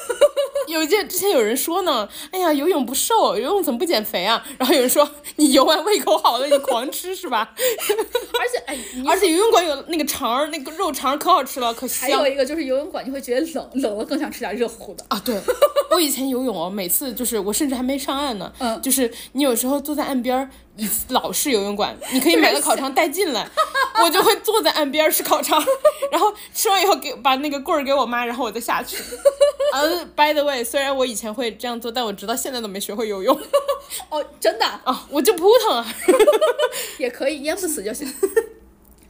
[0.69, 4.45] 有一件之前有人说呢，哎呀，游泳不瘦，游泳怎么不减肥啊？
[4.59, 7.55] 然后有人说你游完胃口好了，你狂吃是吧？
[7.57, 8.77] 而且，哎，
[9.09, 15.05] 而且游泳馆有那个肠儿，那个肉肠儿可好吃了，可香还有一个就是游泳馆，你会觉得冷，冷了更想吃点热乎乎的。
[15.09, 15.23] 啊！
[15.25, 15.41] 对，
[15.93, 20.51] 我以前游泳哦，每次就是我甚至还没上岸呢，嗯就是你有时候坐在岸边
[21.09, 23.49] 老式游泳馆，你可以买个烤肠带进来，
[24.03, 25.63] 我就会坐在岸边儿吃烤肠，
[26.13, 28.97] 然后吃完以后给把那个棍儿给我妈，然后我再下去。
[29.75, 33.39] 嗯，by the way，虽然我以前会这样做，但我直到现在都没学会游泳
[34.11, 35.87] 哦，真的啊啊，我就扑腾啊。
[36.99, 38.13] 也可以，淹不死就行。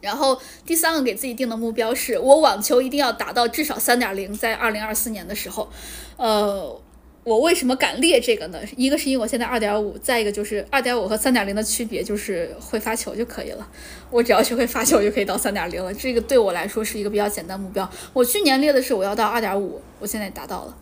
[0.01, 5.69] 然后第三个给自己定的目标是我网球一定要达到至少三点零，在二零二四年的时候，
[6.17, 6.81] 呃，
[7.27, 8.61] 我为什么敢列这个呢？
[8.77, 13.68] 一个是因为我现在二点五，再一个就是二点五和三点零的区别就是会发球就可以了。
[14.12, 17.91] 我只要学会发球就可以到三点零了，这个对我来说是一个比较简单目标。
[18.12, 20.77] 我去年列的是我要到二点五，我现在达到了。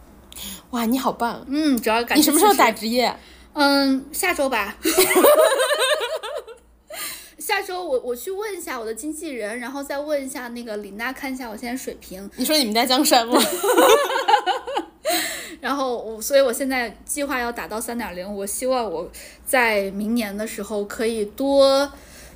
[0.72, 1.42] 哇，你好棒！
[1.48, 3.16] 嗯，主要感你什么时候打职业？
[3.54, 4.76] 嗯，下周吧。
[7.38, 12.30] 下周我我去问一下我的经纪人，然后再问一下那个李娜，看一下我现在水平。
[12.36, 13.40] 你说你们家江山吗？
[15.64, 18.34] 然后我，所以我现在计划要打到三点零。
[18.36, 19.10] 我希望我
[19.46, 21.90] 在明年的时候可以多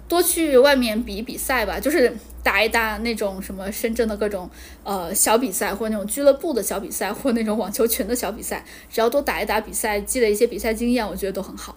[0.08, 2.10] 多去外面比比赛吧，就是
[2.42, 4.48] 打一打那种什么深圳的各种
[4.82, 8.64] 呃小比赛，或那种俱乐部的小比赛，或那种网球群的小比赛。
[8.90, 11.76] 只要多打一打比赛，积累一些比赛经验，我觉得都很好。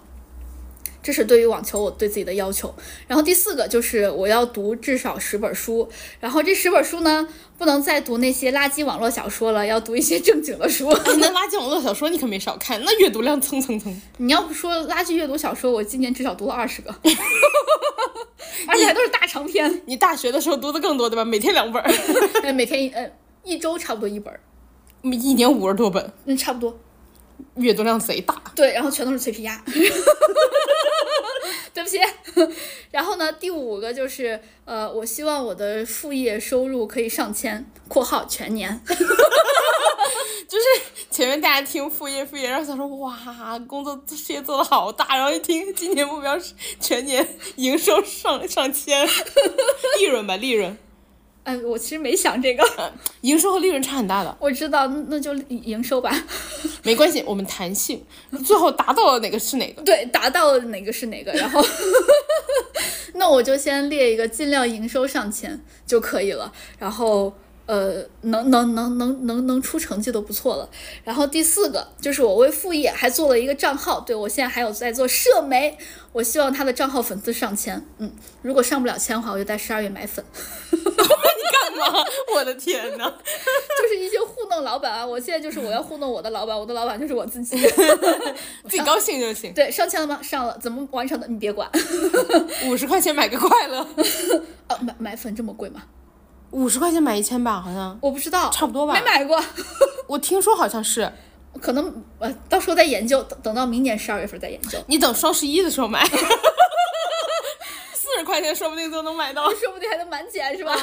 [1.02, 2.72] 这是对于网球我对自己的要求。
[3.08, 5.88] 然后第四个就是我要读至少十本书，
[6.20, 7.26] 然后这十本书呢，
[7.58, 10.88] 不能再读那些垃圾网络小说了，要读一些正经的书。
[10.88, 14.00] 哎那垃圾网络小说你可没少看，那阅读量蹭蹭蹭。
[14.18, 16.94] 你要不说垃圾阅读小说，我今年至少读了二十个，
[18.68, 21.24] 而且还都是大长篇，你大学的时候读的更多对吧？
[21.24, 21.82] 每天两本
[22.54, 23.10] 每天一呃
[23.42, 24.40] 一周差不多一本儿，
[25.02, 26.78] 一年五十多本，嗯，差不多。
[27.56, 28.40] 阅读量贼大。
[28.54, 29.62] 对，然后全都是脆皮鸭。
[31.74, 31.98] 对不起。
[32.90, 38.78] 然后呢，第五个就是呃，我希望我的副业收入可以上千（括号全年）。
[38.86, 40.64] 就是
[41.10, 47.26] 前面大家听副业副业，然后想说哇，工作事业做的好大，然后一听今年目标是全年
[47.56, 49.08] 营收上上千，
[49.98, 50.76] 利润吧利润，
[51.44, 52.62] 哎，我其实没想这个，
[53.22, 56.12] 营收和利润差很大的，我知道，那那就营收吧。
[56.84, 58.04] 没关系，我们弹性，
[58.44, 59.82] 最后达到了哪个是哪个。
[59.86, 61.60] 对，达到了哪个是哪个，然后，
[63.14, 67.32] 那我就先列一个尽量营收上千就可以了，然后
[67.66, 70.68] 呃，能能能能能能出成绩都不错了。
[71.04, 75.76] 然后第四个就是我为副业还做了一个账号，对我现在还有在做社媒，
[76.12, 80.24] 我希望他的账号粉丝上千，嗯，如果上不了千的话，我就在十二月买粉。
[80.72, 82.04] 你干嘛？
[82.34, 83.04] 我的天哪！
[83.82, 85.06] 就是一些糊弄老板啊！
[85.06, 87.56] 我现在就是我要糊弄我的老板，我的老板就是我自己。
[88.68, 89.52] 自己高兴就行。
[89.54, 90.20] 对，上千了吗？
[90.22, 91.26] 上了，怎么完成的？
[91.28, 91.70] 你别管。
[92.66, 93.80] 五十块钱买个快乐，
[94.68, 95.82] 哦，买买粉这么贵吗？
[96.52, 99.42] 五十块钱买一千吧，好像我不知道，差不多吧没买过，
[100.06, 101.10] 我听说好像是。
[101.60, 104.78] 可能呃，到时候再研究，等等到明年十二月份再研究。
[104.86, 106.02] 你等双十一的时候买，
[107.92, 109.50] 四十块钱说不定就能买到。
[109.50, 110.74] 说不定还能满减是吧？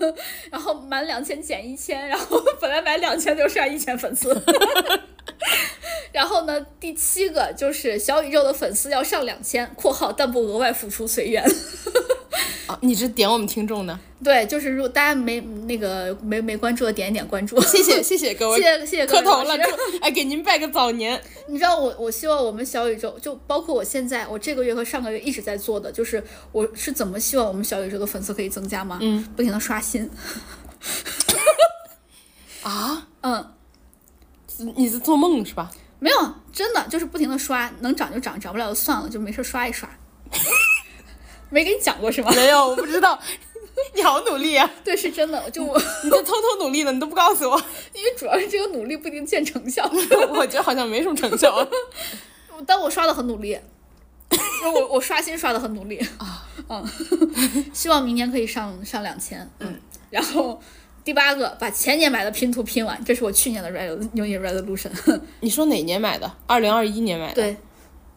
[0.50, 4.34] 然后满两千减一千，然后本来买两千就剩下一千粉丝。
[6.10, 11.44] 然后呢，第七个就是小宇宙的粉丝要上两千（括号但不额外付出，随缘）。
[12.66, 17.60] 啊， 你是点我们听众的，对，就是如果大家没那个没没关注的，点一点关注。
[17.62, 19.56] 谢谢 谢谢各位，谢谢谢谢各位磕头了，
[20.00, 21.20] 哎给您拜个早年。
[21.46, 26.22] 你知道我，我希望我们小宇宙，就包括我现在，我这个月和上个月一直在做的，就是
[26.52, 28.98] 我是怎么希望我们小宇宙的粉丝可以增加吗？
[29.02, 30.10] 嗯，不停的刷新。
[32.62, 33.52] 啊，嗯，
[34.74, 35.70] 你是做梦是吧？
[35.98, 39.88] 没有，真的就是不停的刷，能涨就涨，涨不了就算了，就没事刷一刷。
[41.54, 42.32] 没跟你讲过是吗？
[42.34, 43.16] 没有，我不知道。
[43.94, 44.68] 你好努力啊！
[44.84, 45.50] 对，是真的。
[45.50, 47.56] 就我， 你在偷偷努力呢，你都不告诉我。
[47.94, 49.88] 因为主要是这个努力不一定见成效。
[50.30, 51.66] 我觉得好像没什么成效。
[52.66, 53.56] 但我刷的很努力，
[54.64, 56.46] 我我刷新刷的很努力啊。
[56.68, 56.84] 嗯，
[57.72, 59.48] 希望明年可以上上两千。
[59.60, 59.74] 嗯，
[60.10, 60.60] 然后
[61.04, 64.90] 第八个，把前年买的拼图拼完，这是我去年的 red New Year resolution。
[65.40, 66.32] 你说哪年买的？
[66.46, 67.34] 二零二一年买的。
[67.34, 67.56] 对。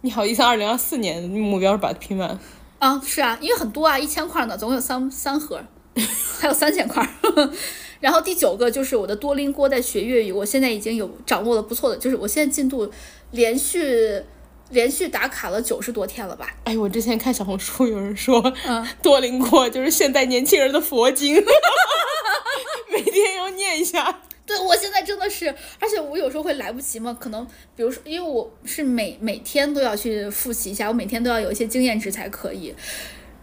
[0.01, 0.43] 你好意思？
[0.43, 2.39] 二零二四年目标是把它拼完。
[2.79, 5.59] 啊，是啊，因为很多啊，一千块呢，总共有三三盒，
[6.39, 7.07] 还有三千块。
[7.99, 12.91] 然后第九个就是我的多邻国在学粤语，我现在已经有掌握了不错的，就是我现在进度
[13.31, 14.21] 连续
[14.69, 16.47] 连续打卡了九十多天了吧？
[16.65, 18.53] 哎，我之前看小红书有人说，
[19.01, 21.35] 多邻国就是现代年轻人的佛经，
[22.93, 24.21] 每天要念一下。
[24.57, 25.47] 对，我现在真的是，
[25.79, 27.45] 而且我有时候会来不及嘛，可能
[27.75, 32.73] 比如说，因为我是每每天都要去复习一下，我每天都要有一些经验值才可以。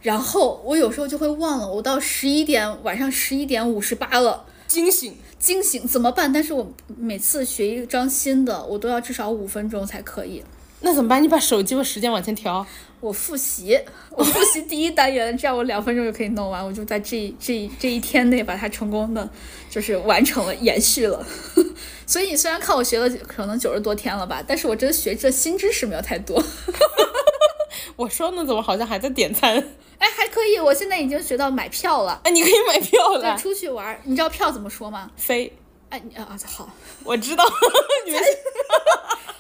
[0.03, 6.33] 然后我有时候就会忘了，我到十一点晚上十一点五十八了，惊醒惊醒怎么办？
[6.33, 10.43] 但是我每次学一张新的，我都要至少五分钟才可以。
[10.81, 11.23] 那怎么办？
[11.23, 12.67] 你把手机的时间往前调。
[13.05, 13.79] 我复习，
[14.09, 19.29] 我复习第一单元，这样我两分钟就可以弄完，我就在这这这一天内把它成功的
[19.69, 21.23] 就是完成了，延续了。
[22.07, 26.43] 所以你虽然看我学了可能九十多天了吧，但是我真的学这新知识没有太多。
[27.97, 29.55] 我说呢，怎么好像还在点餐？
[29.99, 32.23] 哎，还可以，我现在已经学到买票了。
[32.25, 34.01] 哎，你可以买票了，出去玩。
[34.05, 35.11] 你知道票怎么说吗？
[35.17, 35.53] 飞。
[35.95, 36.69] 哎，你啊，好，
[37.05, 37.45] 我知道。
[38.05, 38.21] 你们。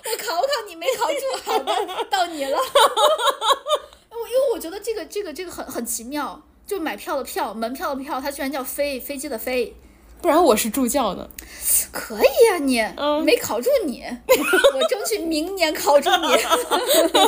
[0.06, 1.74] 我考考你没考住，好的，
[2.08, 2.56] 到你了。
[2.56, 9.74] 我因为我觉得这个这个这个很很奇妙，就买票的票，门票的票，它居然叫飞飞机的飞。
[10.24, 11.28] 不然我是助教呢。
[11.92, 12.82] 可以啊，你
[13.26, 16.28] 没考住你，我争取明年考住你。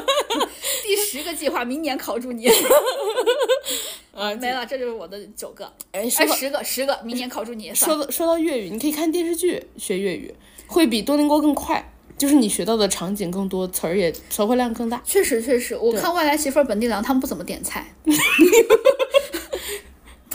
[0.83, 2.49] 第十个计划，明年考住你。
[4.17, 5.71] 啊，没了，这就是我的九个。
[5.93, 7.75] 哎，十个，十个，明年考住你。
[7.75, 10.35] 说到说到粤语，你可以看电视剧学粤语，
[10.67, 11.93] 会比多邻国更快。
[12.17, 15.03] 就是你学到的场景更多，词儿也词汇量更大。
[15.05, 17.95] 确实，确实，我看外来媳妇儿本地郎他们不怎么点菜。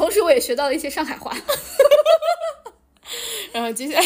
[0.02, 1.32] 同时，我也学到了一些上海话。
[3.54, 4.06] 然后接下来，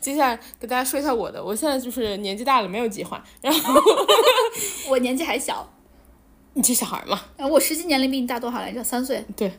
[0.00, 1.44] 接下来给大家说一下我的。
[1.44, 3.22] 我现在就是年纪大了，没有计划。
[3.42, 3.82] 然后
[4.88, 5.70] 我年纪还小，
[6.54, 7.20] 你是小孩嘛？
[7.50, 8.82] 我实际年龄比你大多少来着？
[8.82, 9.22] 三岁。
[9.36, 9.52] 对，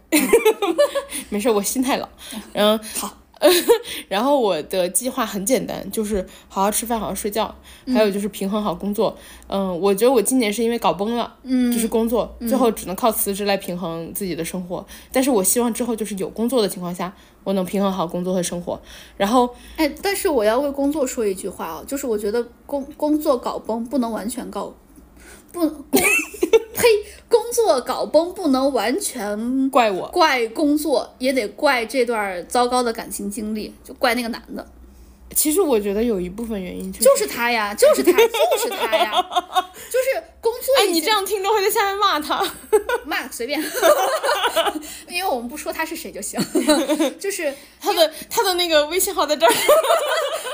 [1.30, 2.10] 没事，我心态老。
[2.54, 3.16] 然后，好。
[4.10, 7.54] 然后我的计划很简单，就是好好吃饭，好好睡觉，
[7.94, 9.16] 还有就是平衡好工作。
[9.48, 14.86] 嗯，我觉得我今年是因为搞崩了，嗯，就是工作最后只能靠辞职来平衡自己的生活。
[15.12, 17.14] 但是我希望之后就是有工作的情况下，
[17.44, 18.80] 我能平衡好工作和生活。
[19.16, 24.74] 然后，哎，但是我要为工作说一句话哦，就是我觉得工工作搞崩不能完全搞。
[25.58, 26.04] 不，呸！
[27.30, 34.66] 工作搞崩不能完全怪我，怪工作也得怪这段糟糕的感情经历，就怪那个男的。
[35.38, 39.12] 其实我觉得有一部分原因就是他呀，就是他，就是他呀，
[39.88, 40.74] 就是工作。
[40.80, 42.44] 哎，你这样听着会在下面骂他，
[43.06, 43.62] 骂随便，
[45.08, 46.40] 因为我们不说他是谁就行。
[47.22, 49.54] 就是他的他的那个微信号在这儿，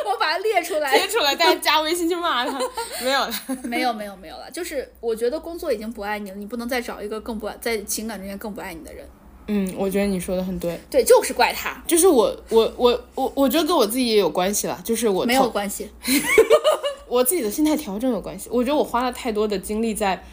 [0.06, 2.60] 我把它列出来，列出来，大家加微信去骂他。
[3.02, 3.32] 没有了，
[3.64, 4.52] 没有没有没有了。
[4.52, 9.08] 就是我觉得工作已经不爱你了，你不能再找一个更不爱在情感中间更不爱你的人。
[9.48, 10.80] 嗯，我觉得你说的很对。
[10.90, 11.82] 对，就是怪他。
[11.86, 14.80] 就是我，我，我，我，我觉得跟我自己也有关系了。
[14.84, 15.90] 就是我没有关系，
[17.08, 18.50] 我自己的心态调整有关系。
[18.52, 20.24] 我觉得我花了太多的精力在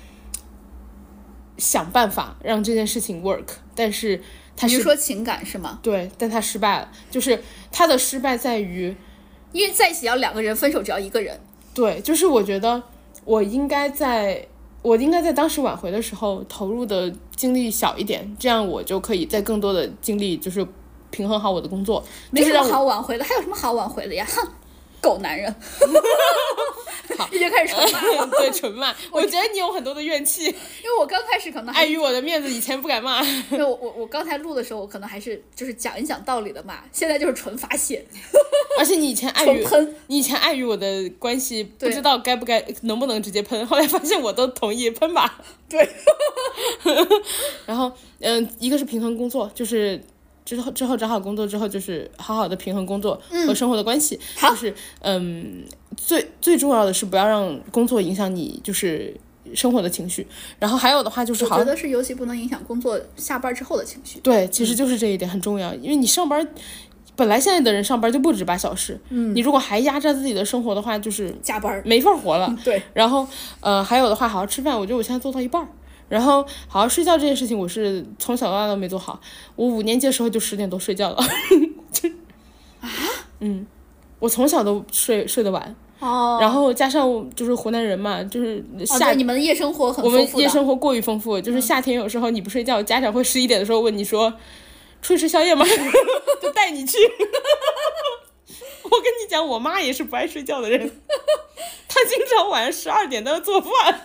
[1.59, 4.23] 想办法让这件事情 work，但是
[4.57, 5.79] 他是说情感是吗？
[5.83, 6.91] 对，但他失败了。
[7.11, 7.43] 就是
[7.73, 8.95] 他的失败在于，
[9.53, 11.41] 因为在一起要两个人，分手只要一个人。
[11.75, 12.83] 对，就是我觉得
[13.25, 14.47] 我应该在。
[14.83, 20.67] 我应该在当时挽回的时候投入的精力小一点，这样我就可以在更多的精力就是
[21.11, 22.05] 平衡好我的工作。
[22.31, 24.27] 没什么好挽回的，还有什么好挽回的呀？
[24.29, 24.47] 哼。
[25.01, 25.55] 狗男人，
[27.17, 28.31] 好， 已经开始纯骂了。
[28.39, 28.95] 对，纯骂。
[29.11, 30.53] 我觉得你有很多的怨气，因
[30.85, 33.23] 为我刚开始可能碍于我的面子，以前不敢骂。
[33.23, 38.05] 因为我我我刚才录的时候，我可能还是就是讲一讲道理的骂，现在就是纯发泄。
[38.79, 45.43] 而且你以前碍于喷，你以前碍于我的关系，不知道该不该能不能直接喷，后来发现我都同意喷吧。
[45.69, 45.89] 对。
[47.67, 50.01] 然后，嗯，一个是平衡工作，就是。
[50.45, 54.19] 之后之后找好工作之后，就是好好的平衡工作和生活的关系。
[54.41, 55.65] 就是嗯，
[55.97, 59.15] 最最重要的是不要让工作影响你就是
[59.55, 60.27] 生活的情绪。
[60.59, 64.19] 然后还有的话就是，我觉得是尤其不能影响工作下班之后的情绪。
[64.21, 66.49] 对，其实就是这一点很重要，因为你上班。
[67.17, 71.83] 本来现在的人上班就不止八小时，嗯，你如果还压榨自己的生活的话，就是加班。
[71.85, 72.57] 没法活了。
[72.65, 73.29] 对，然后
[73.61, 75.69] 呃，还有的话，好好吃饭，我觉得我现在做到一半儿。
[76.11, 79.19] 然后好好睡觉这件事情，我是从小到大都没做好。
[79.57, 81.17] 我五年级的时候就十点多睡觉了，
[81.91, 82.09] 就
[82.81, 82.89] 啊，
[83.39, 83.67] 嗯，
[84.19, 85.75] 我从小都睡睡得晚。
[86.01, 94.33] 哦，然后加上就是湖南人嘛，就是哦，夏、对，你们的夜生活很我们夜生活过于丰富，就是夏天有时候你不睡觉，家长会十一点的时候问你说，
[95.03, 95.65] 出去吃宵夜吗？
[96.43, 96.97] 就带你去。
[98.83, 100.91] 我跟你讲，我妈也是不爱睡觉的人，
[101.93, 103.71] 她经常晚上十二点都要做饭，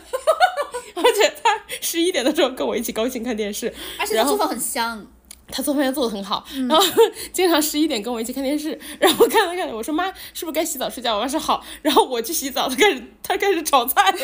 [0.96, 5.06] 而且他十一点的时候跟我一起高兴看电视，而且他做饭很香。
[5.48, 6.68] 他做饭做的很好，嗯。
[6.68, 6.84] 然后
[7.32, 11.16] 经常十一点跟我一起看电视， 然后看着看着，我说妈，是不是该洗澡睡觉？
[11.16, 14.12] 我妈说好，然后我去洗澡，他开始她开始炒菜，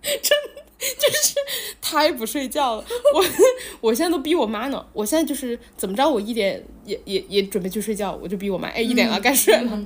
[0.00, 0.30] 真
[0.96, 1.34] 就是
[1.80, 2.84] 太不睡觉了。
[3.12, 3.24] 我
[3.80, 9.78] 我现在都逼我妈呢，我现在就是怎么着，我一点也也也准备去睡觉，我就逼我妈，哎，一点了该睡了。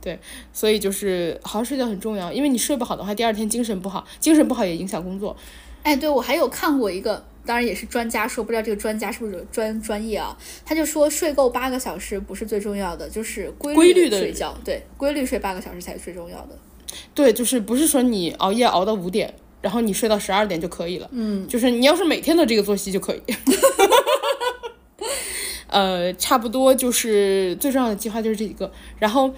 [0.00, 0.18] 对，
[0.52, 5.36] 所以就是好好睡觉很重要，因为你睡不好的话，第二天精神不好，精神不好也影响工作。
[5.82, 10.36] 哎，对我还有看过一个，当然也是专家说，不知道这个专家是不是专专业啊？
[10.64, 16.58] 他就说睡够八个小时不是最重要的，就是规规律的的睡觉，对，规律睡八个小时才是最重要的。
[17.14, 19.32] 对，就是不是说你熬夜熬到五点，
[19.62, 21.08] 然后你睡到十二点就可以了。
[21.12, 23.22] 嗯，就是你要是每天都这个作息就可以。
[25.68, 29.32] 呃，差不多就是最重要的计划就是这几个，然后。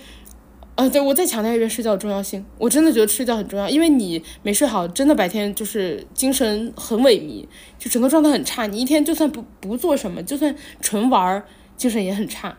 [0.81, 7.47] 呃，对我再强调一遍睡觉的重要性，我真的觉得睡觉很重要，因为你没睡好，真的白天就是精神很萎靡，
[7.79, 8.65] 就整个状态很差。
[8.65, 11.45] 你一天就算不不做什么，就算纯玩，
[11.77, 12.57] 精神也很差。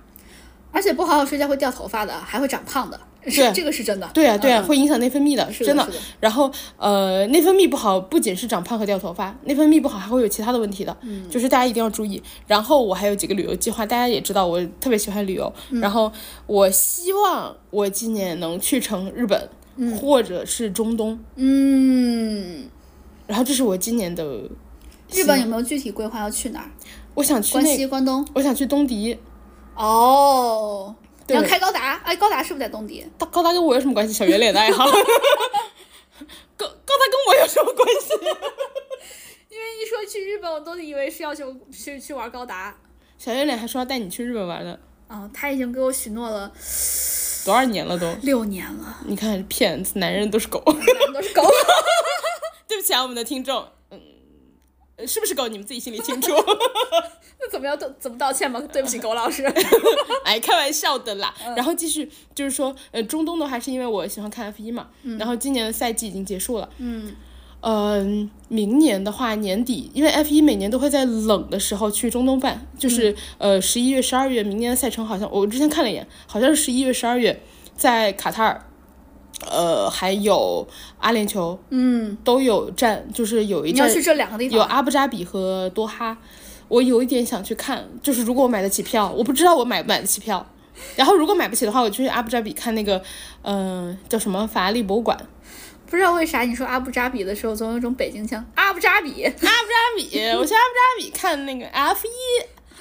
[0.72, 4.10] 而且不好好睡觉会掉头发的，还会长胖的，是对这个是真的。
[4.14, 6.04] 对啊，对啊，嗯会影响内分泌的，真的是的是的。
[6.20, 12.22] 然后呃，内分泌不好，不仅是长胖和掉头发，内分泌不好还会有其他的问题的，嗯，就是大家一定要注意。
[12.48, 16.12] 然后我还有几个旅游计划，大家也知道我特别喜欢旅游，嗯然后
[16.48, 19.50] 我希望我今年能去成日本，
[20.00, 22.68] 或者是中东，嗯，
[23.28, 24.42] 然后这是我今年的。
[25.14, 26.72] 日本有没有具体规划要去哪儿？
[27.16, 28.26] 我想去关那，西、关东？
[28.34, 29.18] 我想去东迪。
[29.76, 30.96] 哦，
[31.32, 32.02] 你要开高达？
[32.04, 33.06] 哎，高达是不是在东迪？
[33.18, 34.14] 高高达跟我有什么关系？
[34.14, 34.86] 小圆脸的爱好。
[36.56, 38.14] 高高达跟我有什么关系？
[39.50, 42.76] 因为一说去日本，我都以为是要去去去玩高达。
[43.18, 44.78] 小圆脸还说要带你去日本玩呢，
[45.08, 46.52] 哦，他已经给我许诺了
[47.46, 48.12] 多少年了都？
[48.24, 50.62] 六年了，你看骗子，男人都是狗。
[50.66, 51.44] 男人都是狗。
[52.68, 53.68] 对不起啊，我们的听众，
[55.08, 56.32] 是不是狗你们自己心里清楚。
[57.44, 58.62] 那怎么样道怎么道歉吗？
[58.72, 59.44] 对不起，狗老师。
[60.24, 61.34] 哎，开玩笑的啦。
[61.46, 64.88] 嗯然后继续就是说，呃，中东的话是因为我喜欢看 F 一嘛，
[65.18, 67.16] 然后今年的赛季已经结束了，嗯，
[67.62, 77.42] 嗯、明年的话年底，因为 F 一每年都会在冷的时候去中东办，就是、呃十一月、十二月，明年的赛程好像我之前看了一眼，好像是十一月、十二月
[77.76, 78.68] 在卡塔尔。
[79.50, 80.68] 呃，还有
[81.00, 84.64] 阿联酋，嗯，都有站，就是有一站你要去这两个地方有？
[84.66, 86.18] 阿布扎比和多哈，
[86.68, 90.46] 我有一点想去看，就是如果我买得起票，我不知道我买不买得起票。
[90.96, 93.02] 然后如果买不起的话，我就去阿布扎比看那个，
[93.44, 95.18] 嗯、叫什么法拉利博物馆。
[95.86, 98.44] 不知道为啥你说阿布扎比的时候总有一种北京腔。
[98.56, 99.52] 阿布扎比，阿布扎
[99.98, 102.12] 比，我去阿布扎比看那个 F 一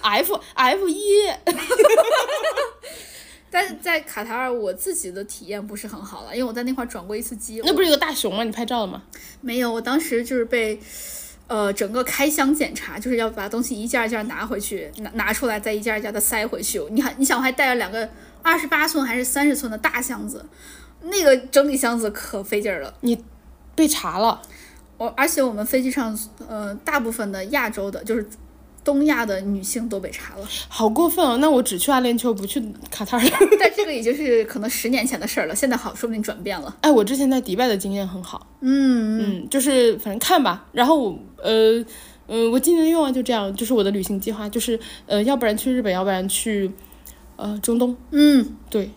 [0.01, 1.27] ，F F 一，
[3.51, 7.61] 但是在卡塔尔我自己的体验不是很好了，因为我在那块儿转过一次机。
[7.65, 8.45] 那不是有个大熊吗？
[8.45, 9.03] 你拍照了吗？
[9.41, 10.79] 没有，我当时就是被，
[11.49, 16.81] 呃，整个开箱检查，就是要把东西一件一件拿回去，拿拿出来，再一件一件的塞回去。
[16.91, 18.09] 你还你想，我还带了两个
[18.43, 20.47] 二十八寸还是三十寸的大箱子，
[21.03, 22.95] 那个整理箱子可费劲儿了。
[23.75, 24.41] 被查了，
[24.99, 28.29] 我而且我们飞机上，呃，大部分的亚洲的，就是
[28.83, 30.49] 东亚的女性都被查了。
[30.68, 31.37] 好过分哦！
[31.39, 33.24] 那我只去阿联酋，不去卡塔尔。
[33.61, 36.76] 但这个已经是可能十年前的事儿了，现在好，说不定转变了。
[36.81, 38.47] 哎，我之前在迪拜的经验很好。
[38.61, 40.66] 嗯嗯，就是反正看吧。
[40.72, 41.85] 然后我呃
[42.33, 46.70] 嗯、我今年的愿望就这样，就是我的旅行计划，就是呃，要不然去日本，要不然去
[47.35, 47.97] 呃中东。
[48.12, 48.89] 嗯，对，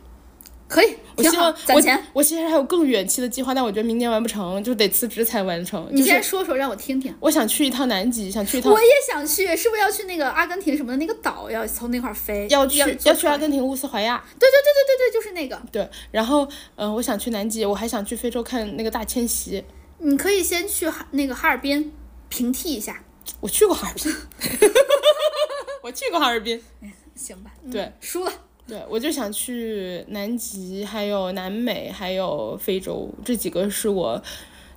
[0.74, 2.04] 可以，我希望，攒钱。
[2.14, 5.88] 我其实还有更远期的计划，但我觉得明年完不成，就得辞职才完成。
[5.92, 7.16] 你先说说，让我听听。
[7.20, 12.48] 我想去一趟南极，想去一趟我也想去，是不是要去那个阿根廷什么的那个岛，要从那块儿飞？
[12.50, 14.18] 要去要要去阿根廷乌斯怀亚。
[14.40, 15.62] 对对对对对对，就是那个。
[15.72, 16.44] 对，然后
[16.76, 19.64] 嗯、呃我想去南极，我还想去非洲看那个大迁徙。
[20.00, 21.94] 你可以先去哈那个哈尔滨
[22.30, 23.04] 平替一下，
[23.40, 24.16] 我去过哈尔滨，
[25.84, 26.60] 我去过哈尔滨。
[27.16, 27.52] 行吧？
[27.64, 28.32] 嗯对，输了。
[28.66, 34.22] 对，我就想去南极，还有南美，还有非洲，这几个是我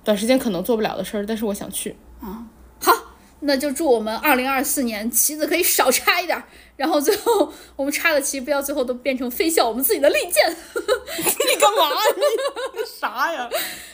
[0.03, 2.45] 短时间可能做不了的事儿，但是我想去啊。
[2.79, 2.91] 好，
[3.39, 6.43] 那就祝我们二零二四年棋子可以少插一点儿，
[6.77, 10.49] 然后最后我们插的旗不要最后都变成飞向我们自己的利剑。
[11.17, 11.89] 你干嘛？
[12.73, 13.49] 你啥呀？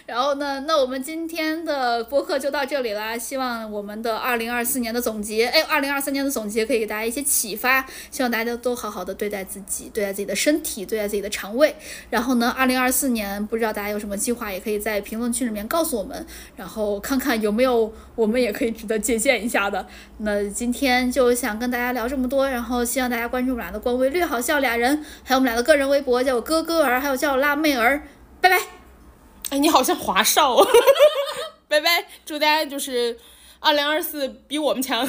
[0.06, 3.18] 然后呢，那我们今天的播客就到这里啦。
[3.18, 7.86] 希望我们的二零二四年的总结，哎，二零二三年的总结可以给大家一些启发。
[8.12, 11.74] 希望大家都好好的对待自己，对待自己的身体，对待自己的肠胃。
[12.10, 16.26] 然后呢，二零二四年不知道大家有什么计划，也可以在评论区里面告诉我们，
[16.58, 19.88] 然后看看有没有我们也可以值得借鉴一下的。
[20.18, 28.08] 那今天就想跟大家聊这么多，然后希望大家关注我们俩的官微“略好笑俩人”，还有我们俩的个人微博，叫我哥哥儿，还有叫我辣妹儿。
[28.40, 28.58] 拜拜。
[29.50, 30.56] 哎，你好像华少，
[31.68, 33.20] 拜拜，祝大家就是
[33.60, 35.06] 二零二四比我们强。